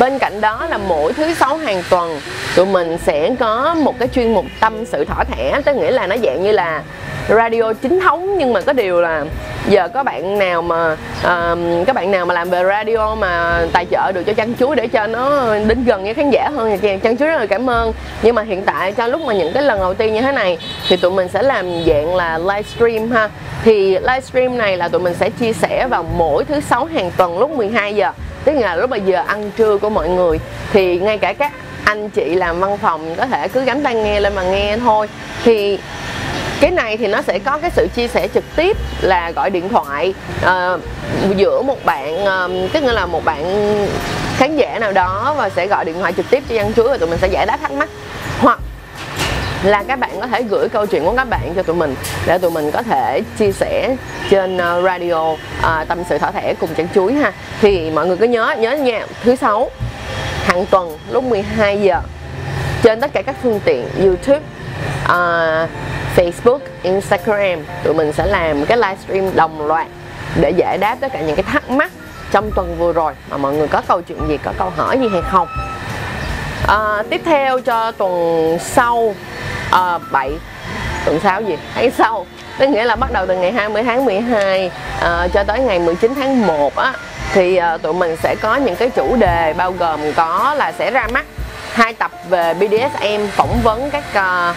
Bên 0.00 0.18
cạnh 0.18 0.40
đó 0.40 0.66
là 0.70 0.78
mỗi 0.78 1.12
thứ 1.12 1.34
sáu 1.34 1.56
hàng 1.56 1.82
tuần 1.90 2.20
tụi 2.56 2.66
mình 2.66 2.98
sẽ 3.06 3.30
có 3.40 3.74
một 3.74 3.98
cái 3.98 4.08
chuyên 4.08 4.34
mục 4.34 4.44
tâm 4.60 4.86
sự 4.86 5.04
thỏ 5.04 5.24
thẻ 5.24 5.60
tức 5.64 5.76
nghĩa 5.76 5.90
là 5.90 6.06
nó 6.06 6.16
dạng 6.16 6.42
như 6.42 6.52
là 6.52 6.82
radio 7.28 7.72
chính 7.82 8.00
thống 8.00 8.38
nhưng 8.38 8.52
mà 8.52 8.60
có 8.60 8.72
điều 8.72 9.00
là 9.00 9.24
giờ 9.68 9.88
có 9.88 10.02
bạn 10.02 10.38
nào 10.38 10.62
mà 10.62 10.92
uh, 10.92 11.86
các 11.86 11.94
bạn 11.94 12.10
nào 12.10 12.26
mà 12.26 12.34
làm 12.34 12.50
về 12.50 12.64
radio 12.64 13.14
mà 13.14 13.60
tài 13.72 13.86
trợ 13.90 14.12
được 14.12 14.22
cho 14.26 14.32
chăn 14.32 14.54
chuối 14.54 14.76
để 14.76 14.86
cho 14.86 15.06
nó 15.06 15.54
đến 15.66 15.84
gần 15.84 16.04
với 16.04 16.14
khán 16.14 16.30
giả 16.30 16.50
hơn 16.54 16.78
thì 16.80 16.96
chăn 16.96 17.16
chuối 17.16 17.28
rất 17.28 17.38
là 17.38 17.46
cảm 17.46 17.70
ơn. 17.70 17.92
Nhưng 18.22 18.34
mà 18.34 18.42
hiện 18.42 18.62
tại 18.62 18.92
cho 18.92 19.06
lúc 19.06 19.20
mà 19.20 19.34
những 19.34 19.52
cái 19.52 19.62
lần 19.62 19.80
đầu 19.80 19.94
tiên 19.94 20.14
như 20.14 20.20
thế 20.20 20.32
này 20.32 20.58
thì 20.88 20.96
tụi 20.96 21.10
mình 21.10 21.28
sẽ 21.28 21.42
làm 21.42 21.66
dạng 21.86 22.16
là 22.16 22.38
livestream 22.38 23.10
ha. 23.10 23.30
Thì 23.64 23.98
livestream 23.98 24.58
này 24.58 24.76
là 24.76 24.88
tụi 24.88 25.00
mình 25.00 25.14
sẽ 25.14 25.30
chia 25.30 25.52
sẻ 25.52 25.86
vào 25.90 26.02
mỗi 26.02 26.44
thứ 26.44 26.60
sáu 26.60 26.84
hàng 26.84 27.10
tuần 27.16 27.38
lúc 27.38 27.50
12 27.50 27.94
giờ. 27.94 28.12
Tức 28.44 28.52
là 28.52 28.76
lúc 28.76 28.90
bây 28.90 29.00
giờ 29.00 29.22
ăn 29.26 29.50
trưa 29.56 29.78
của 29.78 29.90
mọi 29.90 30.08
người 30.08 30.38
thì 30.72 30.98
ngay 30.98 31.18
cả 31.18 31.32
các 31.32 31.52
anh 31.84 32.10
chị 32.10 32.34
làm 32.34 32.60
văn 32.60 32.78
phòng 32.78 33.14
có 33.16 33.26
thể 33.26 33.48
cứ 33.48 33.64
gắn 33.64 33.82
tai 33.82 33.94
nghe 33.94 34.20
lên 34.20 34.34
mà 34.34 34.42
nghe 34.42 34.76
thôi. 34.76 35.06
Thì 35.44 35.78
cái 36.60 36.70
này 36.70 36.96
thì 36.96 37.06
nó 37.06 37.22
sẽ 37.22 37.38
có 37.38 37.58
cái 37.58 37.70
sự 37.76 37.88
chia 37.94 38.08
sẻ 38.08 38.28
trực 38.34 38.44
tiếp 38.56 38.76
là 39.00 39.30
gọi 39.30 39.50
điện 39.50 39.68
thoại 39.68 40.14
uh, 40.42 40.80
giữa 41.36 41.62
một 41.62 41.84
bạn 41.84 42.24
uh, 42.24 42.72
tức 42.72 42.84
là 42.84 43.06
một 43.06 43.24
bạn 43.24 43.44
khán 44.36 44.56
giả 44.56 44.78
nào 44.78 44.92
đó 44.92 45.34
và 45.36 45.50
sẽ 45.50 45.66
gọi 45.66 45.84
điện 45.84 45.96
thoại 46.00 46.12
trực 46.12 46.30
tiếp 46.30 46.42
cho 46.48 46.54
dân 46.54 46.72
chuối 46.72 46.88
và 46.88 46.96
tụi 46.96 47.08
mình 47.08 47.18
sẽ 47.18 47.28
giải 47.28 47.46
đáp 47.46 47.58
thắc 47.62 47.72
mắc. 47.72 47.88
Hoặc 48.40 48.58
là 49.62 49.82
các 49.82 49.98
bạn 49.98 50.20
có 50.20 50.26
thể 50.26 50.42
gửi 50.42 50.68
câu 50.68 50.86
chuyện 50.86 51.04
của 51.04 51.14
các 51.16 51.24
bạn 51.24 51.52
cho 51.56 51.62
tụi 51.62 51.76
mình 51.76 51.94
để 52.26 52.38
tụi 52.38 52.50
mình 52.50 52.70
có 52.70 52.82
thể 52.82 53.22
chia 53.38 53.52
sẻ 53.52 53.96
trên 54.30 54.58
ờ, 54.58 54.82
radio 54.82 55.30
uh, 55.30 55.88
tâm 55.88 55.98
sự 56.08 56.18
thỏa 56.18 56.30
thẻ 56.30 56.54
cùng 56.54 56.74
chăn 56.74 56.88
chuối 56.94 57.12
ha. 57.12 57.32
Thì 57.60 57.90
mọi 57.90 58.06
người 58.06 58.16
cứ 58.16 58.26
nhớ 58.26 58.54
nhớ 58.58 58.72
nha 58.72 59.06
thứ 59.24 59.36
sáu 59.36 59.70
hàng 60.44 60.66
tuần 60.66 60.98
lúc 61.10 61.24
12 61.24 61.80
giờ 61.80 62.00
trên 62.82 63.00
tất 63.00 63.12
cả 63.12 63.22
các 63.22 63.36
phương 63.42 63.60
tiện 63.64 63.88
YouTube 63.98 64.40
uh, 65.04 65.70
Facebook, 66.18 66.58
Instagram. 66.82 67.64
Tụi 67.84 67.94
mình 67.94 68.12
sẽ 68.12 68.26
làm 68.26 68.66
cái 68.66 68.78
livestream 68.78 69.36
đồng 69.36 69.66
loạt 69.66 69.86
để 70.40 70.50
giải 70.50 70.78
đáp 70.78 70.96
tất 71.00 71.12
cả 71.12 71.20
những 71.20 71.36
cái 71.36 71.42
thắc 71.42 71.70
mắc 71.70 71.90
trong 72.30 72.50
tuần 72.56 72.76
vừa 72.78 72.92
rồi. 72.92 73.12
Mà 73.30 73.36
mọi 73.36 73.54
người 73.54 73.68
có 73.68 73.82
câu 73.88 74.02
chuyện 74.02 74.18
gì, 74.28 74.38
có 74.42 74.52
câu 74.58 74.70
hỏi 74.76 74.98
gì 74.98 75.08
hay 75.12 75.22
không? 75.30 75.48
À, 76.66 77.02
tiếp 77.10 77.20
theo 77.24 77.60
cho 77.60 77.92
tuần 77.92 78.58
sau 78.60 79.14
à, 79.70 79.98
7 80.10 80.30
tuần 81.04 81.20
sau 81.22 81.42
gì? 81.42 81.56
Tháng 81.74 81.90
sau. 81.90 82.26
Tức 82.58 82.68
nghĩa 82.68 82.84
là 82.84 82.96
bắt 82.96 83.12
đầu 83.12 83.26
từ 83.26 83.36
ngày 83.36 83.52
20 83.52 83.82
tháng 83.82 84.04
12 84.04 84.70
à, 85.00 85.28
cho 85.34 85.44
tới 85.44 85.60
ngày 85.60 85.78
19 85.78 86.14
tháng 86.14 86.46
1 86.46 86.76
á 86.76 86.92
thì 87.32 87.56
à, 87.56 87.76
tụi 87.76 87.92
mình 87.92 88.16
sẽ 88.22 88.34
có 88.40 88.56
những 88.56 88.76
cái 88.76 88.90
chủ 88.90 89.16
đề 89.16 89.54
bao 89.56 89.72
gồm 89.72 90.00
có 90.16 90.54
là 90.58 90.72
sẽ 90.72 90.90
ra 90.90 91.06
mắt 91.12 91.26
hai 91.72 91.94
tập 91.94 92.10
về 92.28 92.54
BDSM 92.54 93.26
phỏng 93.32 93.60
vấn 93.62 93.90
các 93.90 94.04
uh, 94.10 94.56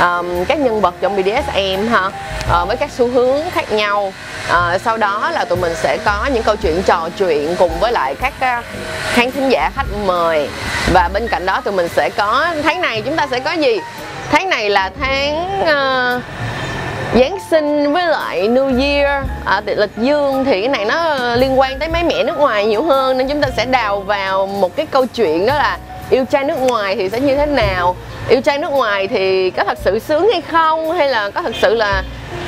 um, 0.00 0.44
các 0.44 0.58
nhân 0.58 0.80
vật 0.80 0.94
trong 1.00 1.16
BDSM 1.16 1.88
ha 1.88 2.06
uh, 2.06 2.12
ờ, 2.48 2.64
với 2.64 2.76
các 2.76 2.90
xu 2.90 3.08
hướng 3.08 3.50
khác 3.50 3.72
nhau. 3.72 4.12
Uh, 4.48 4.80
sau 4.84 4.96
đó 4.96 5.30
là 5.30 5.44
tụi 5.44 5.58
mình 5.58 5.74
sẽ 5.74 5.98
có 6.04 6.26
những 6.34 6.42
câu 6.42 6.56
chuyện 6.56 6.82
trò 6.82 7.08
chuyện 7.18 7.56
cùng 7.58 7.80
với 7.80 7.92
lại 7.92 8.14
các 8.14 8.32
uh, 8.58 8.64
khán 9.12 9.30
thính 9.30 9.48
giả 9.48 9.70
khách 9.76 9.86
mời. 10.06 10.48
Và 10.92 11.08
bên 11.12 11.28
cạnh 11.28 11.46
đó 11.46 11.60
tụi 11.60 11.74
mình 11.74 11.88
sẽ 11.88 12.10
có 12.16 12.46
tháng 12.62 12.80
này 12.80 13.02
chúng 13.02 13.16
ta 13.16 13.26
sẽ 13.30 13.40
có 13.40 13.52
gì? 13.52 13.80
Tháng 14.30 14.48
này 14.48 14.70
là 14.70 14.90
tháng 15.00 15.60
uh, 15.62 16.22
Giáng 17.14 17.38
sinh 17.50 17.92
với 17.92 18.06
lại 18.06 18.48
New 18.48 18.80
Year. 18.80 19.24
À, 19.44 19.62
lịch 19.66 19.96
dương 19.96 20.44
thì 20.44 20.60
cái 20.60 20.68
này 20.68 20.84
nó 20.84 21.18
liên 21.34 21.60
quan 21.60 21.78
tới 21.78 21.88
mấy 21.88 22.04
mẹ 22.04 22.24
nước 22.24 22.38
ngoài 22.38 22.66
nhiều 22.66 22.82
hơn 22.82 23.18
nên 23.18 23.28
chúng 23.28 23.40
ta 23.40 23.48
sẽ 23.56 23.64
đào 23.64 24.00
vào 24.00 24.46
một 24.46 24.76
cái 24.76 24.86
câu 24.86 25.06
chuyện 25.06 25.46
đó 25.46 25.54
là 25.54 25.78
yêu 26.10 26.24
trai 26.30 26.44
nước 26.44 26.58
ngoài 26.58 26.96
thì 26.96 27.08
sẽ 27.08 27.20
như 27.20 27.36
thế 27.36 27.46
nào? 27.46 27.96
Yêu 28.30 28.40
trai 28.40 28.58
nước 28.58 28.72
ngoài 28.72 29.08
thì 29.08 29.50
có 29.50 29.64
thật 29.64 29.78
sự 29.84 29.98
sướng 29.98 30.28
hay 30.32 30.40
không? 30.40 30.92
Hay 30.92 31.08
là 31.08 31.30
có 31.30 31.42
thật 31.42 31.54
sự 31.62 31.74
là 31.74 32.02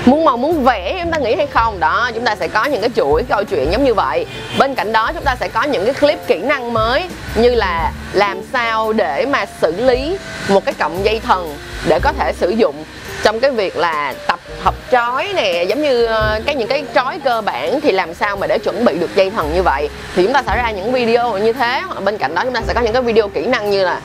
muốn 0.06 0.24
màu, 0.24 0.36
muốn 0.36 0.64
vẽ 0.64 0.98
chúng 1.02 1.12
ta 1.12 1.18
nghĩ 1.18 1.34
hay 1.36 1.46
không? 1.46 1.80
Đó, 1.80 2.10
chúng 2.14 2.24
ta 2.24 2.36
sẽ 2.36 2.48
có 2.48 2.64
những 2.64 2.80
cái 2.80 2.90
chuỗi 2.96 3.22
câu 3.28 3.44
chuyện 3.44 3.72
giống 3.72 3.84
như 3.84 3.94
vậy. 3.94 4.26
Bên 4.58 4.74
cạnh 4.74 4.92
đó, 4.92 5.10
chúng 5.14 5.24
ta 5.24 5.36
sẽ 5.40 5.48
có 5.48 5.62
những 5.62 5.84
cái 5.84 5.94
clip 5.94 6.18
kỹ 6.26 6.38
năng 6.38 6.72
mới 6.72 7.04
như 7.34 7.54
là 7.54 7.92
làm 8.12 8.40
sao 8.52 8.92
để 8.92 9.26
mà 9.26 9.46
xử 9.60 9.72
lý 9.72 10.16
một 10.48 10.64
cái 10.64 10.74
cọng 10.74 11.04
dây 11.04 11.20
thần 11.20 11.56
để 11.88 11.98
có 12.02 12.12
thể 12.18 12.32
sử 12.40 12.50
dụng 12.50 12.84
trong 13.22 13.40
cái 13.40 13.50
việc 13.50 13.76
là 13.76 14.14
tập 14.26 14.40
hợp 14.62 14.74
trói 14.92 15.32
nè, 15.36 15.62
giống 15.62 15.82
như 15.82 16.04
ờ, 16.04 16.40
cái 16.46 16.54
những 16.54 16.68
cái 16.68 16.84
trói 16.94 17.18
cơ 17.24 17.40
bản 17.40 17.80
thì 17.80 17.92
làm 17.92 18.14
sao 18.14 18.36
mà 18.36 18.46
để 18.46 18.58
chuẩn 18.58 18.84
bị 18.84 18.98
được 18.98 19.16
dây 19.16 19.30
thần 19.30 19.54
như 19.54 19.62
vậy? 19.62 19.88
Thì 20.16 20.22
chúng 20.22 20.32
ta 20.32 20.42
sẽ 20.46 20.56
ra 20.56 20.70
những 20.70 20.92
video 20.92 21.38
như 21.38 21.52
thế. 21.52 21.82
Bên 22.04 22.18
cạnh 22.18 22.34
đó 22.34 22.42
chúng 22.44 22.54
ta 22.54 22.60
sẽ 22.66 22.74
có 22.74 22.80
những 22.80 22.92
cái 22.92 23.02
video 23.02 23.28
kỹ 23.28 23.46
năng 23.46 23.70
như 23.70 23.84
là 23.84 24.00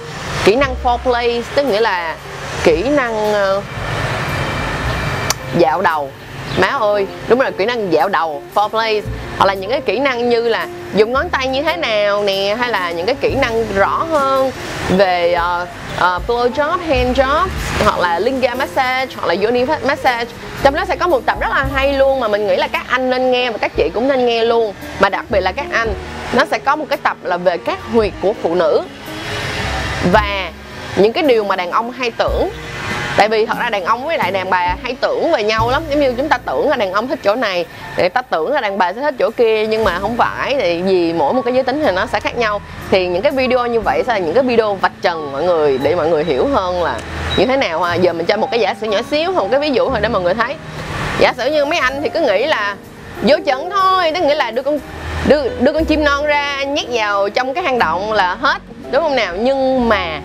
kỹ 0.46 0.56
năng 0.56 0.76
foreplay, 0.84 1.42
tức 1.56 1.64
nghĩa 1.64 1.80
là 1.80 2.16
kỹ 2.64 2.84
năng 2.84 3.34
ờ, 3.34 3.62
dạo 5.58 5.82
đầu 5.82 6.12
má 6.62 6.68
ơi 6.68 7.08
đúng 7.28 7.40
rồi 7.40 7.52
kỹ 7.52 7.66
năng 7.66 7.94
dạo 7.94 8.10
đầu 8.10 8.44
foreplay. 8.56 9.02
Hoặc 9.38 9.46
là 9.46 9.54
những 9.54 9.72
cái 9.72 9.82
kỹ 9.82 10.00
năng 10.00 10.30
như 10.30 10.48
là 10.48 10.68
dùng 10.96 11.14
ngón 11.14 11.30
tay 11.30 11.48
như 11.48 11.64
thế 11.64 11.78
nào 11.78 12.24
nè 12.24 12.56
hay 12.60 12.72
là 12.72 12.92
những 12.92 13.06
cái 13.06 13.16
kỹ 13.22 13.36
năng 13.42 13.66
rõ 13.76 14.06
hơn 14.10 14.52
về 14.98 15.34
ờ, 15.34 15.68
ờ, 15.98 16.16
uh, 16.16 16.22
uh, 16.22 16.30
blow 16.30 16.50
job, 16.52 16.78
hand 16.88 17.20
job 17.20 17.48
hoặc 17.84 18.00
là 18.00 18.20
linga 18.20 18.56
massage 18.56 19.16
hoặc 19.16 19.28
là 19.28 19.36
yoni 19.44 19.66
massage. 19.84 20.32
Trong 20.64 20.76
đó 20.76 20.86
sẽ 20.88 20.96
có 20.96 21.08
một 21.08 21.26
tập 21.26 21.38
rất 21.42 21.50
là 21.50 21.68
hay 21.74 21.94
luôn 21.94 22.20
mà 22.20 22.28
mình 22.28 22.48
nghĩ 22.48 22.56
là 22.56 22.68
các 22.68 22.84
anh 22.88 23.10
nên 23.10 23.32
nghe 23.32 23.52
và 23.52 23.58
các 23.58 23.72
chị 23.76 23.90
cũng 23.94 24.08
nên 24.08 24.26
nghe 24.26 24.46
luôn. 24.46 24.74
Mà 25.00 25.10
đặc 25.10 25.26
biệt 25.30 25.42
là 25.42 25.52
các 25.52 25.66
anh 25.72 25.94
nó 26.34 26.46
sẽ 26.52 26.60
có 26.60 26.76
một 26.76 26.86
cái 26.90 26.98
tập 27.04 27.18
là 27.24 27.38
về 27.38 27.58
các 27.58 27.80
huyệt 27.94 28.14
của 28.22 28.34
phụ 28.42 28.56
nữ. 28.56 28.82
Và 30.12 30.52
những 30.96 31.14
cái 31.14 31.24
điều 31.24 31.44
mà 31.44 31.56
đàn 31.56 31.72
ông 31.72 31.92
hay 31.92 32.12
tưởng 32.12 32.50
tại 33.18 33.30
vì 33.30 33.46
thật 33.46 33.58
ra 33.60 33.70
đàn 33.70 33.84
ông 33.84 34.06
với 34.06 34.18
lại 34.18 34.32
đàn 34.32 34.50
bà 34.50 34.76
hay 34.84 34.96
tưởng 35.02 35.32
về 35.32 35.44
nhau 35.44 35.70
lắm. 35.70 35.84
Giống 35.90 36.00
như 36.00 36.14
chúng 36.18 36.30
ta 36.30 36.38
tưởng 36.38 36.70
là 36.70 36.76
đàn 36.76 36.94
ông 36.94 37.08
thích 37.08 37.20
chỗ 37.24 37.36
này, 37.36 37.66
thì 37.96 38.10
ta 38.10 38.22
tưởng 38.22 38.52
là 38.52 38.62
đàn 38.62 38.78
bà 38.78 38.94
sẽ 38.94 39.02
thích 39.02 39.16
chỗ 39.20 39.30
kia, 39.38 39.68
nhưng 39.68 39.84
mà 39.84 40.00
không 40.00 40.18
phải. 40.18 40.56
Thì 40.60 40.82
vì 40.82 41.14
mỗi 41.14 41.34
một 41.34 41.42
cái 41.46 41.54
giới 41.54 41.64
tính 41.64 41.82
thì 41.86 41.92
nó 41.92 42.06
sẽ 42.06 42.20
khác 42.20 42.38
nhau. 42.38 42.62
Thì 42.92 43.08
những 43.08 43.22
cái 43.22 43.32
video 43.32 43.66
như 43.68 43.80
vậy 43.80 44.04
sẽ 44.08 44.14
là 44.14 44.20
những 44.20 44.34
cái 44.34 44.44
video 44.44 44.76
vạch 44.76 44.92
trần 45.02 45.32
mọi 45.32 45.44
người 45.44 45.78
để 45.78 45.96
mọi 45.96 46.08
người 46.08 46.24
hiểu 46.24 46.48
hơn 46.48 46.84
là 46.84 47.00
như 47.38 47.46
thế 47.46 47.58
nào. 47.58 47.82
Ha 47.82 47.96
giờ 47.96 48.14
mình 48.14 48.26
cho 48.26 48.38
một 48.38 48.52
cái 48.52 48.60
giả 48.60 48.74
sử 48.82 48.88
nhỏ 48.88 49.00
xíu, 49.12 49.32
một 49.32 49.48
cái 49.52 49.60
ví 49.60 49.70
dụ 49.72 49.90
thôi 49.90 50.00
để 50.02 50.10
mọi 50.10 50.22
người 50.22 50.34
thấy. 50.34 50.56
Giả 51.20 51.34
sử 51.38 51.52
như 51.52 51.66
mấy 51.66 51.80
anh 51.80 52.02
thì 52.04 52.10
cứ 52.10 52.22
nghĩ 52.22 52.46
là 52.46 52.76
vô 53.22 53.36
trận 53.46 53.70
thôi, 53.70 54.12
tức 54.16 54.24
nghĩa 54.24 54.36
là 54.36 54.52
đưa 54.52 54.62
con, 54.62 54.80
đưa 55.28 55.50
đưa 55.60 55.74
con 55.74 55.86
chim 55.86 56.04
non 56.04 56.26
ra 56.26 56.64
nhét 56.64 56.86
vào 56.90 57.30
trong 57.30 57.54
cái 57.54 57.64
hang 57.64 57.80
động 57.80 58.14
là 58.14 58.36
hết, 58.36 58.62
đúng 58.92 59.04
không 59.04 59.16
nào? 59.16 59.34
Nhưng 59.36 59.90
mà 59.90 60.22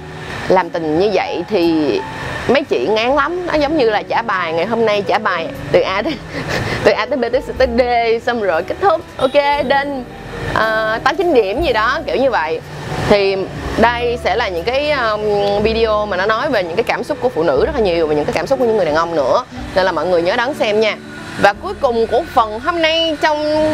làm 0.52 0.70
tình 0.70 0.98
như 0.98 1.10
vậy 1.14 1.44
thì 1.48 2.00
mấy 2.48 2.64
chị 2.64 2.86
ngán 2.86 3.14
lắm. 3.14 3.46
Nó 3.46 3.54
giống 3.54 3.76
như 3.76 3.90
là 3.90 4.02
trả 4.02 4.22
bài 4.22 4.52
ngày 4.52 4.66
hôm 4.66 4.86
nay 4.86 5.02
trả 5.06 5.18
bài 5.18 5.46
từ 5.72 5.80
a 5.80 6.02
tới 6.02 6.14
từ 6.84 6.92
a 6.92 7.06
tới 7.06 7.18
b 7.18 7.24
tới 7.32 7.40
c 7.40 7.58
tới 7.58 7.68
d 7.78 7.82
xong 8.26 8.42
rồi 8.42 8.62
kết 8.62 8.76
thúc. 8.80 9.00
Ok 9.16 9.64
đến 9.68 10.04
ờ, 10.54 10.98
tám 11.04 11.14
uh, 11.14 11.18
chín 11.18 11.34
điểm 11.34 11.62
gì 11.62 11.72
đó 11.72 12.00
kiểu 12.06 12.16
như 12.16 12.30
vậy. 12.30 12.60
Thì 13.08 13.36
đây 13.78 14.18
sẽ 14.24 14.36
là 14.36 14.48
những 14.48 14.64
cái 14.64 14.90
um, 14.90 15.20
video 15.62 16.06
mà 16.06 16.16
nó 16.16 16.26
nói 16.26 16.50
về 16.50 16.62
những 16.62 16.76
cái 16.76 16.84
cảm 16.84 17.04
xúc 17.04 17.18
của 17.20 17.28
phụ 17.28 17.42
nữ 17.42 17.66
rất 17.66 17.74
là 17.74 17.80
nhiều 17.80 18.06
và 18.06 18.14
những 18.14 18.24
cái 18.24 18.32
cảm 18.32 18.46
xúc 18.46 18.58
của 18.58 18.64
những 18.64 18.76
người 18.76 18.86
đàn 18.86 18.94
ông 18.94 19.16
nữa. 19.16 19.44
Nên 19.74 19.84
là 19.84 19.92
mọi 19.92 20.06
người 20.06 20.22
nhớ 20.22 20.36
đón 20.36 20.54
xem 20.54 20.80
nha. 20.80 20.96
Và 21.42 21.52
cuối 21.52 21.74
cùng 21.80 22.06
của 22.06 22.22
phần 22.34 22.60
hôm 22.60 22.82
nay 22.82 23.16
trong 23.20 23.68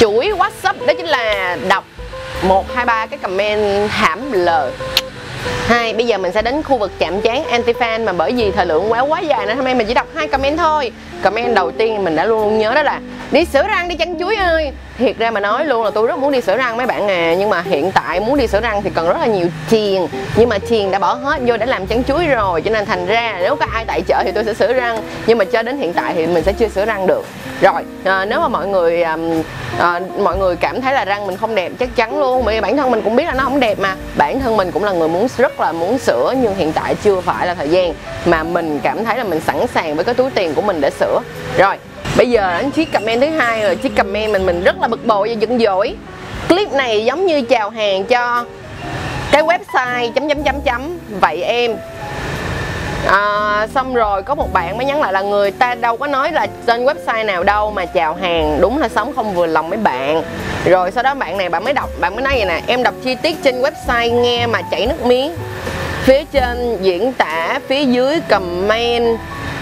chuỗi 0.00 0.32
whatsapp 0.38 0.86
đó 0.86 0.94
chính 0.96 1.06
là 1.06 1.56
đọc 1.68 1.84
một 2.42 2.74
hai 2.74 2.84
ba 2.84 3.06
cái 3.06 3.18
comment 3.18 3.90
hãm 3.90 4.32
lời 4.32 4.72
hai, 5.66 5.94
bây 5.94 6.06
giờ 6.06 6.18
mình 6.18 6.32
sẽ 6.32 6.42
đến 6.42 6.62
khu 6.62 6.78
vực 6.78 6.92
chạm 6.98 7.20
trán 7.20 7.44
anti 7.44 7.72
fan 7.72 8.04
mà 8.04 8.12
bởi 8.12 8.32
vì 8.32 8.50
thời 8.50 8.66
lượng 8.66 8.92
quá 8.92 9.00
quá 9.00 9.20
dài 9.20 9.46
nên 9.46 9.56
hôm 9.56 9.64
nay 9.64 9.74
mình 9.74 9.86
chỉ 9.86 9.94
đọc 9.94 10.06
hai 10.14 10.28
comment 10.28 10.58
thôi. 10.58 10.92
Comment 11.22 11.54
đầu 11.54 11.70
tiên 11.70 12.04
mình 12.04 12.16
đã 12.16 12.24
luôn 12.24 12.40
luôn 12.40 12.58
nhớ 12.58 12.74
đó 12.74 12.82
là, 12.82 13.00
đi 13.30 13.44
sửa 13.44 13.66
răng 13.66 13.88
đi 13.88 13.94
chăn 13.94 14.18
chuối 14.18 14.36
ơi 14.36 14.72
thiệt 15.00 15.18
ra 15.18 15.30
mà 15.30 15.40
nói 15.40 15.64
luôn 15.64 15.84
là 15.84 15.90
tôi 15.90 16.06
rất 16.06 16.18
muốn 16.18 16.32
đi 16.32 16.40
sửa 16.40 16.56
răng 16.56 16.76
mấy 16.76 16.86
bạn 16.86 17.08
à. 17.08 17.34
Nhưng 17.38 17.50
mà 17.50 17.62
hiện 17.62 17.92
tại 17.92 18.20
muốn 18.20 18.36
đi 18.36 18.46
sửa 18.46 18.60
răng 18.60 18.82
thì 18.82 18.90
cần 18.94 19.08
rất 19.08 19.16
là 19.20 19.26
nhiều 19.26 19.46
tiền. 19.70 20.08
Nhưng 20.36 20.48
mà 20.48 20.58
tiền 20.68 20.90
đã 20.90 20.98
bỏ 20.98 21.14
hết 21.14 21.40
vô 21.46 21.56
để 21.56 21.66
làm 21.66 21.86
trắng 21.86 22.04
chuối 22.04 22.26
rồi. 22.26 22.62
Cho 22.62 22.70
nên 22.70 22.86
thành 22.86 23.06
ra 23.06 23.36
nếu 23.40 23.56
có 23.56 23.66
ai 23.72 23.84
tại 23.84 24.02
chợ 24.02 24.22
thì 24.24 24.32
tôi 24.32 24.44
sẽ 24.44 24.54
sửa 24.54 24.72
răng. 24.72 24.98
Nhưng 25.26 25.38
mà 25.38 25.44
cho 25.44 25.62
đến 25.62 25.78
hiện 25.78 25.92
tại 25.92 26.14
thì 26.14 26.26
mình 26.26 26.44
sẽ 26.44 26.52
chưa 26.52 26.68
sửa 26.68 26.84
răng 26.84 27.06
được. 27.06 27.24
Rồi 27.60 27.82
à, 28.04 28.24
nếu 28.24 28.40
mà 28.40 28.48
mọi 28.48 28.66
người 28.66 29.02
à, 29.02 29.16
à, 29.78 30.00
mọi 30.18 30.36
người 30.36 30.56
cảm 30.56 30.80
thấy 30.80 30.94
là 30.94 31.04
răng 31.04 31.26
mình 31.26 31.36
không 31.36 31.54
đẹp 31.54 31.72
chắc 31.78 31.96
chắn 31.96 32.20
luôn. 32.20 32.44
Bởi 32.44 32.54
vì 32.54 32.60
bản 32.60 32.76
thân 32.76 32.90
mình 32.90 33.02
cũng 33.02 33.16
biết 33.16 33.24
là 33.24 33.32
nó 33.32 33.44
không 33.44 33.60
đẹp 33.60 33.78
mà. 33.78 33.96
Bản 34.16 34.40
thân 34.40 34.56
mình 34.56 34.70
cũng 34.70 34.84
là 34.84 34.92
người 34.92 35.08
muốn 35.08 35.28
rất 35.36 35.60
là 35.60 35.72
muốn 35.72 35.98
sửa 35.98 36.34
nhưng 36.42 36.54
hiện 36.54 36.72
tại 36.72 36.94
chưa 36.94 37.20
phải 37.20 37.46
là 37.46 37.54
thời 37.54 37.68
gian 37.68 37.94
mà 38.26 38.42
mình 38.42 38.80
cảm 38.82 39.04
thấy 39.04 39.18
là 39.18 39.24
mình 39.24 39.40
sẵn 39.40 39.66
sàng 39.74 39.94
với 39.94 40.04
cái 40.04 40.14
túi 40.14 40.30
tiền 40.30 40.54
của 40.54 40.62
mình 40.62 40.80
để 40.80 40.90
sửa. 40.90 41.20
Rồi 41.58 41.76
bây 42.16 42.30
giờ 42.30 42.50
anh 42.50 42.70
chiếc 42.70 42.92
comment 42.92 43.20
thứ 43.20 43.26
hai 43.26 43.62
rồi. 43.62 43.76
Chiếc 43.76 43.96
comment 43.96 44.32
mình 44.32 44.46
mình 44.46 44.64
rất 44.64 44.80
là 44.80 44.88
bực 44.88 45.06
bội 45.06 45.28
và 45.28 45.34
giận 45.34 45.58
dỗi. 45.58 45.94
Clip 46.48 46.72
này 46.72 47.04
giống 47.04 47.26
như 47.26 47.42
chào 47.42 47.70
hàng 47.70 48.04
cho 48.04 48.44
cái 49.30 49.42
website 49.42 50.12
chấm 50.12 50.28
chấm 50.28 50.42
chấm 50.42 50.60
chấm. 50.60 50.98
Vậy 51.20 51.42
em. 51.42 51.76
À, 53.06 53.66
xong 53.74 53.94
rồi 53.94 54.22
có 54.22 54.34
một 54.34 54.52
bạn 54.52 54.76
mới 54.76 54.86
nhắn 54.86 55.00
lại 55.00 55.12
là 55.12 55.20
người 55.20 55.50
ta 55.50 55.74
đâu 55.74 55.96
có 55.96 56.06
nói 56.06 56.32
là 56.32 56.46
trên 56.66 56.84
website 56.84 57.26
nào 57.26 57.42
đâu 57.42 57.70
mà 57.70 57.86
chào 57.86 58.14
hàng 58.14 58.58
đúng 58.60 58.78
là 58.78 58.88
sống 58.88 59.12
không 59.16 59.34
vừa 59.34 59.46
lòng 59.46 59.70
mấy 59.70 59.78
bạn. 59.78 60.22
Rồi 60.64 60.90
sau 60.90 61.02
đó 61.02 61.14
bạn 61.14 61.38
này 61.38 61.48
bạn 61.48 61.64
mới 61.64 61.72
đọc 61.72 61.90
bạn 62.00 62.14
mới 62.14 62.22
nói 62.22 62.32
vậy 62.36 62.44
nè. 62.44 62.62
Em 62.66 62.82
đọc 62.82 62.94
chi 63.04 63.14
tiết 63.14 63.42
trên 63.42 63.62
website 63.62 64.20
nghe 64.20 64.46
mà 64.46 64.62
chảy 64.70 64.86
nước 64.86 65.06
miếng. 65.06 65.34
Phía 66.02 66.24
trên 66.32 66.78
diễn 66.80 67.12
tả 67.12 67.58
phía 67.68 67.84
dưới 67.84 68.20
comment 68.28 69.18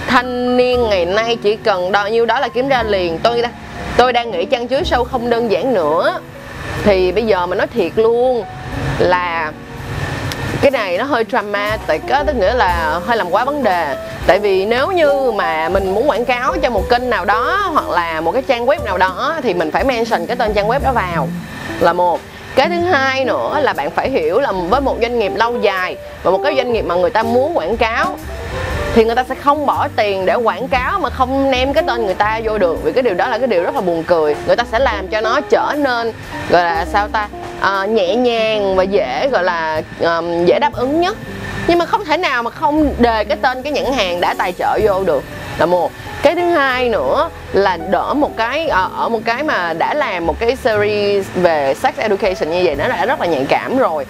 thanh 0.08 0.56
niên 0.56 0.88
ngày 0.88 1.06
nay 1.06 1.36
chỉ 1.42 1.56
cần 1.56 1.92
bao 1.92 2.08
nhiêu 2.08 2.26
đó 2.26 2.40
là 2.40 2.48
kiếm 2.48 2.68
ra 2.68 2.82
liền. 2.82 3.18
Tôi 3.18 3.42
tôi 3.96 4.12
đang 4.12 4.30
nghĩ 4.30 4.44
trang 4.44 4.68
chứa 4.68 4.82
sâu 4.84 5.04
không 5.04 5.30
đơn 5.30 5.50
giản 5.50 5.74
nữa. 5.74 6.20
Thì 6.84 7.12
bây 7.12 7.26
giờ 7.26 7.46
mình 7.46 7.58
nói 7.58 7.66
thiệt 7.66 7.92
luôn 7.96 8.44
là 8.98 9.52
cái 10.60 10.70
này 10.70 10.98
nó 10.98 11.04
hơi 11.04 11.24
dramatic 11.30 12.08
á, 12.08 12.24
tức 12.26 12.36
nghĩa 12.36 12.54
là 12.54 13.00
hơi 13.06 13.16
làm 13.16 13.30
quá 13.30 13.44
vấn 13.44 13.64
đề. 13.64 13.96
Tại 14.26 14.38
vì 14.38 14.66
nếu 14.66 14.90
như 14.92 15.32
mà 15.32 15.68
mình 15.68 15.94
muốn 15.94 16.10
quảng 16.10 16.24
cáo 16.24 16.56
cho 16.62 16.70
một 16.70 16.88
kênh 16.88 17.10
nào 17.10 17.24
đó 17.24 17.70
hoặc 17.72 17.88
là 17.88 18.20
một 18.20 18.32
cái 18.32 18.42
trang 18.42 18.66
web 18.66 18.84
nào 18.84 18.98
đó 18.98 19.34
thì 19.42 19.54
mình 19.54 19.70
phải 19.70 19.84
mention 19.84 20.26
cái 20.26 20.36
tên 20.36 20.54
trang 20.54 20.68
web 20.68 20.80
đó 20.84 20.92
vào 20.92 21.28
là 21.80 21.92
một. 21.92 22.20
Cái 22.54 22.68
thứ 22.68 22.80
hai 22.80 23.24
nữa 23.24 23.60
là 23.62 23.72
bạn 23.72 23.90
phải 23.90 24.10
hiểu 24.10 24.40
là 24.40 24.52
với 24.52 24.80
một 24.80 24.96
doanh 25.00 25.18
nghiệp 25.18 25.32
lâu 25.36 25.58
dài 25.60 25.96
và 26.22 26.30
một 26.30 26.40
cái 26.44 26.54
doanh 26.56 26.72
nghiệp 26.72 26.82
mà 26.82 26.94
người 26.94 27.10
ta 27.10 27.22
muốn 27.22 27.58
quảng 27.58 27.76
cáo 27.76 28.16
thì 28.94 29.04
người 29.04 29.14
ta 29.14 29.24
sẽ 29.28 29.34
không 29.34 29.66
bỏ 29.66 29.88
tiền 29.96 30.26
để 30.26 30.34
quảng 30.34 30.68
cáo 30.68 30.98
mà 30.98 31.10
không 31.10 31.50
nem 31.50 31.72
cái 31.72 31.84
tên 31.86 32.06
người 32.06 32.14
ta 32.14 32.40
vô 32.44 32.58
được 32.58 32.84
vì 32.84 32.92
cái 32.92 33.02
điều 33.02 33.14
đó 33.14 33.28
là 33.28 33.38
cái 33.38 33.46
điều 33.46 33.62
rất 33.62 33.74
là 33.74 33.80
buồn 33.80 34.04
cười. 34.04 34.36
Người 34.46 34.56
ta 34.56 34.64
sẽ 34.72 34.78
làm 34.78 35.08
cho 35.08 35.20
nó 35.20 35.40
trở 35.40 35.74
nên 35.78 36.12
gọi 36.50 36.64
là 36.64 36.86
sao 36.92 37.08
ta 37.08 37.28
à, 37.60 37.86
nhẹ 37.86 38.14
nhàng 38.14 38.76
và 38.76 38.82
dễ 38.82 39.28
gọi 39.32 39.44
là 39.44 39.82
um, 40.00 40.44
dễ 40.44 40.58
đáp 40.58 40.72
ứng 40.72 41.00
nhất. 41.00 41.16
Nhưng 41.66 41.78
mà 41.78 41.86
không 41.86 42.04
thể 42.04 42.16
nào 42.16 42.42
mà 42.42 42.50
không 42.50 42.94
đề 42.98 43.24
cái 43.24 43.36
tên 43.42 43.62
cái 43.62 43.72
nhãn 43.72 43.92
hàng 43.92 44.20
đã 44.20 44.34
tài 44.38 44.52
trợ 44.52 44.78
vô 44.82 45.04
được. 45.04 45.22
Là 45.58 45.66
một. 45.66 45.92
Cái 46.22 46.34
thứ 46.34 46.42
hai 46.42 46.88
nữa 46.88 47.30
là 47.52 47.76
đỡ 47.76 48.14
một 48.14 48.36
cái 48.36 48.68
ở, 48.68 48.90
ở 48.96 49.08
một 49.08 49.20
cái 49.24 49.42
mà 49.42 49.72
đã 49.72 49.94
làm 49.94 50.26
một 50.26 50.40
cái 50.40 50.56
series 50.56 51.26
về 51.34 51.74
sex 51.74 51.94
education 51.96 52.50
như 52.50 52.62
vậy 52.64 52.76
nó 52.76 52.88
đã 52.88 53.06
rất 53.06 53.20
là 53.20 53.26
nhạy 53.26 53.46
cảm 53.48 53.78
rồi. 53.78 54.06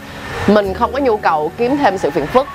Mình 0.47 0.75
không 0.75 0.93
có 0.93 0.99
nhu 0.99 1.17
cầu 1.17 1.53
kiếm 1.59 1.77
thêm 1.77 1.99
sự 1.99 2.11
phiền 2.11 2.27
phức 2.27 2.47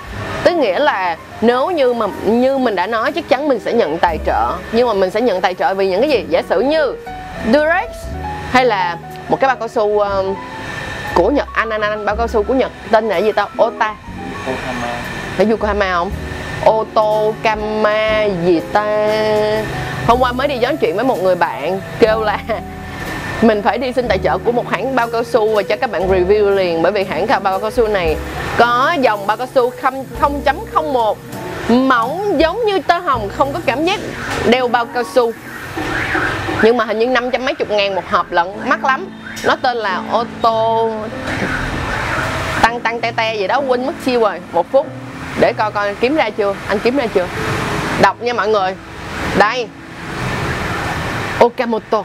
tức 0.53 0.59
nghĩa 0.59 0.79
là 0.79 1.17
nếu 1.41 1.71
như 1.71 1.93
mà 1.93 2.07
như 2.25 2.57
mình 2.57 2.75
đã 2.75 2.87
nói 2.87 3.11
chắc 3.11 3.29
chắn 3.29 3.47
mình 3.47 3.59
sẽ 3.59 3.73
nhận 3.73 3.97
tài 3.97 4.17
trợ. 4.25 4.51
Nhưng 4.71 4.87
mà 4.87 4.93
mình 4.93 5.11
sẽ 5.11 5.21
nhận 5.21 5.41
tài 5.41 5.53
trợ 5.53 5.73
vì 5.73 5.89
những 5.89 6.01
cái 6.01 6.09
gì? 6.09 6.25
Giả 6.29 6.41
sử 6.49 6.61
như 6.61 6.95
Durex 7.45 7.89
hay 8.51 8.65
là 8.65 8.97
một 9.29 9.39
cái 9.39 9.47
bao 9.47 9.55
cao 9.55 9.67
su 9.67 9.83
uh, 9.83 10.05
của 11.15 11.29
Nhật. 11.29 11.47
Anh 11.53 11.69
anh 11.69 11.81
anh 11.81 12.05
bao 12.05 12.15
cao 12.15 12.27
su 12.27 12.43
của 12.43 12.53
Nhật. 12.53 12.71
Tên 12.91 13.09
là 13.09 13.17
gì 13.17 13.31
tao 13.31 13.49
Ota. 13.63 13.95
Phải 15.37 15.45
Yokohama 15.49 15.93
không? 15.93 16.11
Otokama 16.69 18.23
gì 18.45 18.61
ta? 18.73 19.07
Hôm 20.07 20.19
qua 20.19 20.31
mới 20.31 20.47
đi 20.47 20.59
nói 20.59 20.77
chuyện 20.81 20.95
với 20.95 21.05
một 21.05 21.23
người 21.23 21.35
bạn 21.35 21.79
kêu 21.99 22.21
là 22.21 22.39
mình 23.43 23.61
phải 23.61 23.77
đi 23.77 23.91
xin 23.91 24.07
tài 24.07 24.17
trợ 24.23 24.37
của 24.37 24.51
một 24.51 24.69
hãng 24.69 24.95
bao 24.95 25.07
cao 25.07 25.23
su 25.23 25.55
và 25.55 25.63
cho 25.63 25.75
các 25.75 25.91
bạn 25.91 26.09
review 26.09 26.49
liền, 26.49 26.81
bởi 26.81 26.91
vì 26.91 27.03
hãng 27.03 27.27
bao 27.43 27.59
cao 27.59 27.71
su 27.71 27.87
này 27.87 28.15
có 28.57 28.95
dòng 29.01 29.27
bao 29.27 29.37
cao 29.37 29.47
su 29.55 29.71
0.01 30.21 31.15
mỏng 31.69 32.39
giống 32.39 32.65
như 32.65 32.79
tơ 32.79 32.97
hồng, 32.97 33.29
không 33.37 33.53
có 33.53 33.59
cảm 33.65 33.85
giác 33.85 33.99
đeo 34.49 34.67
bao 34.67 34.85
cao 34.85 35.03
su. 35.15 35.31
Nhưng 36.63 36.77
mà 36.77 36.85
hình 36.85 36.99
như 36.99 37.05
năm 37.05 37.31
trăm 37.31 37.45
mấy 37.45 37.55
chục 37.55 37.71
ngàn 37.71 37.95
một 37.95 38.03
hộp 38.09 38.31
lận, 38.31 38.47
mắc 38.65 38.85
lắm. 38.85 39.07
Nó 39.43 39.55
tên 39.55 39.77
là 39.77 40.01
ô 40.11 40.23
tô 40.41 40.91
tăng 42.61 42.79
tăng, 42.79 43.01
te 43.01 43.11
te 43.11 43.35
gì 43.35 43.47
đó, 43.47 43.61
quên 43.67 43.85
mất 43.85 43.93
siêu 44.05 44.19
rồi. 44.19 44.39
Một 44.51 44.71
phút, 44.71 44.87
để 45.39 45.53
coi 45.57 45.71
coi, 45.71 45.95
kiếm 45.95 46.15
ra 46.15 46.29
chưa? 46.29 46.55
Anh 46.67 46.79
kiếm 46.79 46.97
ra 46.97 47.07
chưa? 47.07 47.27
Đọc 48.01 48.21
nha 48.21 48.33
mọi 48.33 48.47
người. 48.47 48.75
Đây. 49.37 49.67
Okamoto 51.39 52.03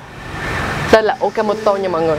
tên 0.99 1.05
là 1.05 1.17
Okamoto 1.21 1.75
nha 1.75 1.89
mọi 1.89 2.03
người. 2.03 2.19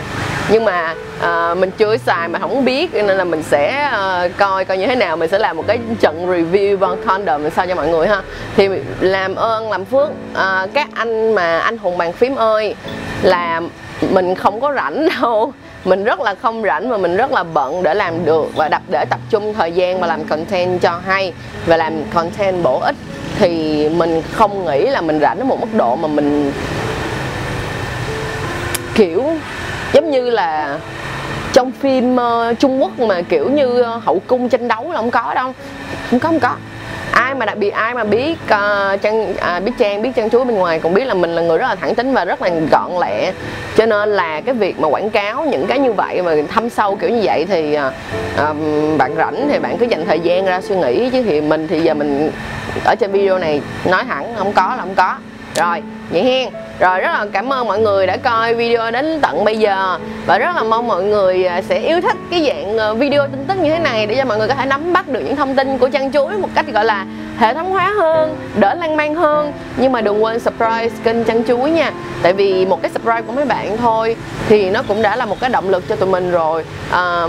Nhưng 0.52 0.65
mà 0.65 0.96
uh, 1.20 1.58
mình 1.58 1.72
chưa 1.78 1.98
xài 1.98 2.28
mà 2.28 2.39
không 2.39 2.65
biết 2.65 2.94
nên 2.94 3.18
là 3.18 3.24
mình 3.24 3.44
sẽ 3.44 3.92
uh, 3.94 4.32
coi 4.38 4.65
coi 4.65 4.78
như 4.78 4.88
thế 4.88 4.96
nào. 4.96 5.18
Mình 5.18 5.30
sẽ 5.30 5.39
làm 5.39 5.58
một 5.58 5.63
cái 5.68 5.80
trận 6.00 6.28
review 6.28 6.78
bằng 6.78 7.04
condom 7.06 7.50
sao 7.50 7.68
cho 7.68 7.76
mọi 7.76 7.88
người 7.88 8.08
ha. 8.08 8.22
Thì 8.56 8.70
làm 9.00 9.36
ơn 9.36 9.72
làm 9.72 9.86
phước 9.86 10.10
uh, 10.32 10.74
các 10.74 10.88
anh 10.94 11.36
mà 11.36 11.60
anh 11.60 11.78
hùng 11.78 11.98
bàn 11.98 12.13
phím 12.13 12.36
ơi 12.36 12.76
là 13.22 13.62
mình 14.10 14.36
không 14.36 14.62
có 14.62 14.74
rảnh 14.74 15.08
đâu. 15.22 15.54
Mình 15.86 16.04
rất 16.04 16.20
là 16.20 16.36
không 16.36 16.63
rảnh 16.63 16.89
và 16.89 16.98
mình 16.98 17.18
rất 17.18 17.32
là 17.32 17.44
bận 17.44 17.84
để 17.84 17.94
làm 17.94 18.26
được 18.26 18.56
và 18.56 18.70
đập 18.70 18.82
để 18.88 19.06
tập 19.10 19.20
trung 19.30 19.54
thời 19.54 19.72
gian 19.72 20.00
và 20.00 20.08
làm 20.08 20.24
content 20.24 20.82
cho 20.82 21.00
hay 21.06 21.34
và 21.65 21.78
làm 21.78 21.94
content 22.13 22.63
bổ 22.63 22.80
ích. 22.80 22.96
Thì 23.39 23.89
mình 23.89 24.22
không 24.34 24.65
nghĩ 24.65 24.82
là 24.82 25.02
mình 25.02 25.20
rảnh 25.20 25.39
ở 25.39 25.46
một 25.46 25.60
mức 25.62 25.78
độ 25.78 25.96
mà 25.96 26.08
mình 26.08 26.52
kiểu 28.99 29.23
giống 29.93 30.12
như 30.12 30.29
là 30.29 30.77
trong 31.53 31.71
phim 31.71 32.15
uh, 32.15 32.59
Trung 32.59 32.81
Quốc 32.81 32.99
mà 32.99 33.21
kiểu 33.21 33.49
như 33.49 33.81
uh, 33.81 34.03
hậu 34.03 34.21
cung 34.27 34.49
tranh 34.49 34.67
đấu 34.67 34.91
là 34.91 34.97
không 34.97 35.12
có 35.12 35.33
đâu. 35.33 35.53
Không 36.09 36.19
có 36.19 36.29
không 36.29 36.39
có. 36.39 36.55
Ai 37.12 37.35
mà 37.35 37.45
đặc 37.45 37.57
biệt 37.57 37.69
ai 37.69 37.93
mà 37.93 38.03
biết 38.03 38.38
uh, 38.43 39.01
trang 39.01 39.31
uh, 39.31 39.63
biết 39.63 39.71
trang 39.77 40.01
biết 40.01 40.09
trang 40.15 40.29
chuối 40.29 40.45
bên 40.45 40.55
ngoài 40.55 40.79
cũng 40.79 40.93
biết 40.93 41.05
là 41.05 41.13
mình 41.13 41.35
là 41.35 41.41
người 41.41 41.57
rất 41.57 41.67
là 41.67 41.75
thẳng 41.75 41.95
tính 41.95 42.13
và 42.13 42.25
rất 42.25 42.41
là 42.41 42.49
gọn 42.71 42.91
lẹ. 43.01 43.31
Cho 43.75 43.85
nên 43.85 44.09
là 44.09 44.41
cái 44.41 44.55
việc 44.55 44.79
mà 44.79 44.88
quảng 44.88 45.09
cáo 45.09 45.45
những 45.45 45.67
cái 45.67 45.79
như 45.79 45.93
vậy 45.93 46.21
mà 46.21 46.35
thâm 46.53 46.69
sâu 46.69 46.95
kiểu 46.95 47.09
như 47.09 47.21
vậy 47.23 47.45
thì 47.49 47.77
uh, 47.77 47.93
uh, 48.49 48.97
bạn 48.97 49.15
rảnh 49.17 49.49
thì 49.51 49.59
bạn 49.59 49.77
cứ 49.77 49.85
dành 49.85 50.05
thời 50.05 50.19
gian 50.19 50.45
ra 50.45 50.62
suy 50.62 50.75
nghĩ. 50.75 51.09
Chứ 51.09 51.23
thì 51.23 51.41
mình 51.41 51.67
thì 51.67 51.79
giờ 51.79 51.93
mình 51.93 52.31
ở 52.85 52.95
trên 52.95 53.12
video 53.12 53.38
này 53.38 53.62
nói 53.85 54.03
thẳng 54.07 54.33
không 54.38 54.53
có 54.53 54.75
là 54.75 54.77
không 54.77 54.95
có 54.95 55.15
rồi 55.60 55.82
vậy 56.10 56.24
hen 56.24 56.50
rồi 56.80 57.00
rất 57.00 57.12
là 57.12 57.26
cảm 57.34 57.54
ơn 57.54 57.67
mọi 57.67 57.80
người 57.80 58.08
đã 58.08 58.17
coi 58.17 58.54
video 58.54 58.91
đến 58.91 59.19
tận 59.22 59.45
bây 59.45 59.58
giờ. 59.58 60.00
Và 60.26 60.38
rất 60.38 60.56
là 60.56 60.63
mong 60.63 60.88
mọi 60.88 61.04
người 61.04 61.45
à, 61.45 61.62
sẽ 61.62 61.80
yêu 61.80 62.02
thích 62.02 62.17
cái 62.32 62.45
dạng 62.48 62.78
ờ, 62.78 62.93
video 62.93 63.28
tin 63.28 63.45
tức 63.48 63.58
như 63.58 63.69
thế 63.69 63.80
này 63.80 64.08
để 64.08 64.15
cho 64.15 64.26
mọi 64.26 64.38
người 64.38 64.48
có 64.48 64.56
thể 64.56 64.65
nắm 64.65 64.93
bắt 64.93 65.08
được 65.08 65.19
những 65.19 65.36
thông 65.36 65.56
tin 65.56 65.78
của 65.78 65.89
chăn 65.89 66.12
chuối 66.12 66.38
một 66.38 66.50
cách 66.56 66.65
gọi 66.74 66.86
là 66.86 67.06
hệ 67.39 67.54
thống 67.54 67.72
hóa 67.72 67.93
hơn 67.98 68.38
đỡ 68.56 68.74
lan 68.74 68.98
man 68.98 69.15
hơn. 69.15 69.54
Nhưng 69.78 69.91
mà 69.91 70.02
đừng 70.02 70.24
quên 70.24 70.39
subscribe 70.39 70.89
kênh 71.04 71.24
chăn 71.24 71.43
chuối 71.43 71.72
nha. 71.72 71.91
Tại 72.22 72.34
vì 72.34 72.65
một 72.65 72.82
cái 72.82 72.91
subscribe 72.91 73.22
của 73.22 73.34
mấy 73.34 73.45
bạn 73.45 73.78
thôi 73.78 74.15
thì 74.50 74.69
nó 74.69 74.84
cũng 74.88 75.02
đã 75.02 75.15
là 75.15 75.26
một 75.26 75.39
cái 75.39 75.50
động 75.50 75.69
lực 75.69 75.84
cho 75.89 75.95
tụi 75.95 76.10
mình 76.10 76.32
rồi. 76.32 76.65
À, 76.91 77.28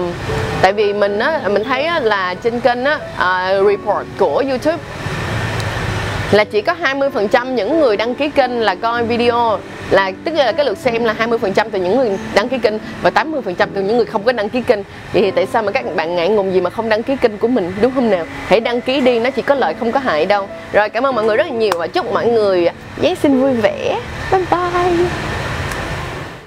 tại 0.62 0.72
vì 0.72 0.92
mình 0.92 1.18
á 1.18 1.40
mình 1.50 1.64
thấy 1.64 1.82
á, 1.82 2.00
là 2.00 2.34
trên 2.34 2.60
kênh 2.60 2.84
á 2.84 2.94
uh, 2.94 3.66
report 3.66 4.06
của 4.18 4.44
youtube 4.48 4.78
là 6.32 6.44
chỉ 6.44 6.60
có 6.60 6.74
20% 6.82 7.54
những 7.54 7.80
người 7.80 7.96
đăng 7.96 8.14
ký 8.14 8.30
kênh 8.30 8.60
là 8.60 8.74
coi 8.74 9.04
video. 9.04 9.58
Là 9.90 10.12
tức 10.24 10.34
là 10.34 10.52
cái 10.52 10.66
lượt 10.66 10.78
xem 10.78 11.04
là 11.04 11.14
20% 11.18 11.66
từ 11.72 11.78
những 11.78 11.96
người 11.96 12.18
đăng 12.34 12.48
ký 12.48 12.58
kênh 12.58 12.74
và 13.02 13.10
80% 13.10 13.66
từ 13.74 13.82
những 13.82 13.96
người 13.96 14.06
không 14.06 14.22
có 14.22 14.32
đăng 14.32 14.48
ký 14.48 14.62
kênh. 14.62 14.78
Vậy 15.12 15.22
thì 15.22 15.30
tại 15.30 15.46
sao 15.46 15.62
mà 15.62 15.72
các 15.72 15.96
bạn 15.96 16.16
ngại 16.16 16.28
ngùng 16.28 16.52
gì 16.52 16.60
mà 16.60 16.70
không 16.70 16.88
đăng 16.88 17.02
ký 17.02 17.16
kênh 17.16 17.38
của 17.38 17.48
mình, 17.48 17.72
đúng 17.80 17.94
không 17.94 18.10
nào? 18.10 18.26
Hãy 18.46 18.60
đăng 18.60 18.80
ký 18.80 19.00
đi, 19.00 19.18
nó 19.18 19.30
chỉ 19.30 19.42
có 19.42 19.54
lợi 19.54 19.74
không 19.74 19.92
có 19.92 20.00
hại 20.00 20.26
đâu. 20.26 20.48
Rồi, 20.72 20.88
cảm 20.88 21.06
ơn 21.06 21.14
mọi 21.14 21.24
người 21.24 21.36
rất 21.36 21.46
là 21.46 21.52
nhiều. 21.52 21.72
Và 21.78 21.86
chúc 21.86 22.12
mọi 22.12 22.26
người 22.26 22.68
Giáng 23.02 23.16
sinh 23.16 23.40
vui 23.40 23.52
vẻ. 23.52 24.00
Bye 24.32 24.44
bye. 24.50 25.39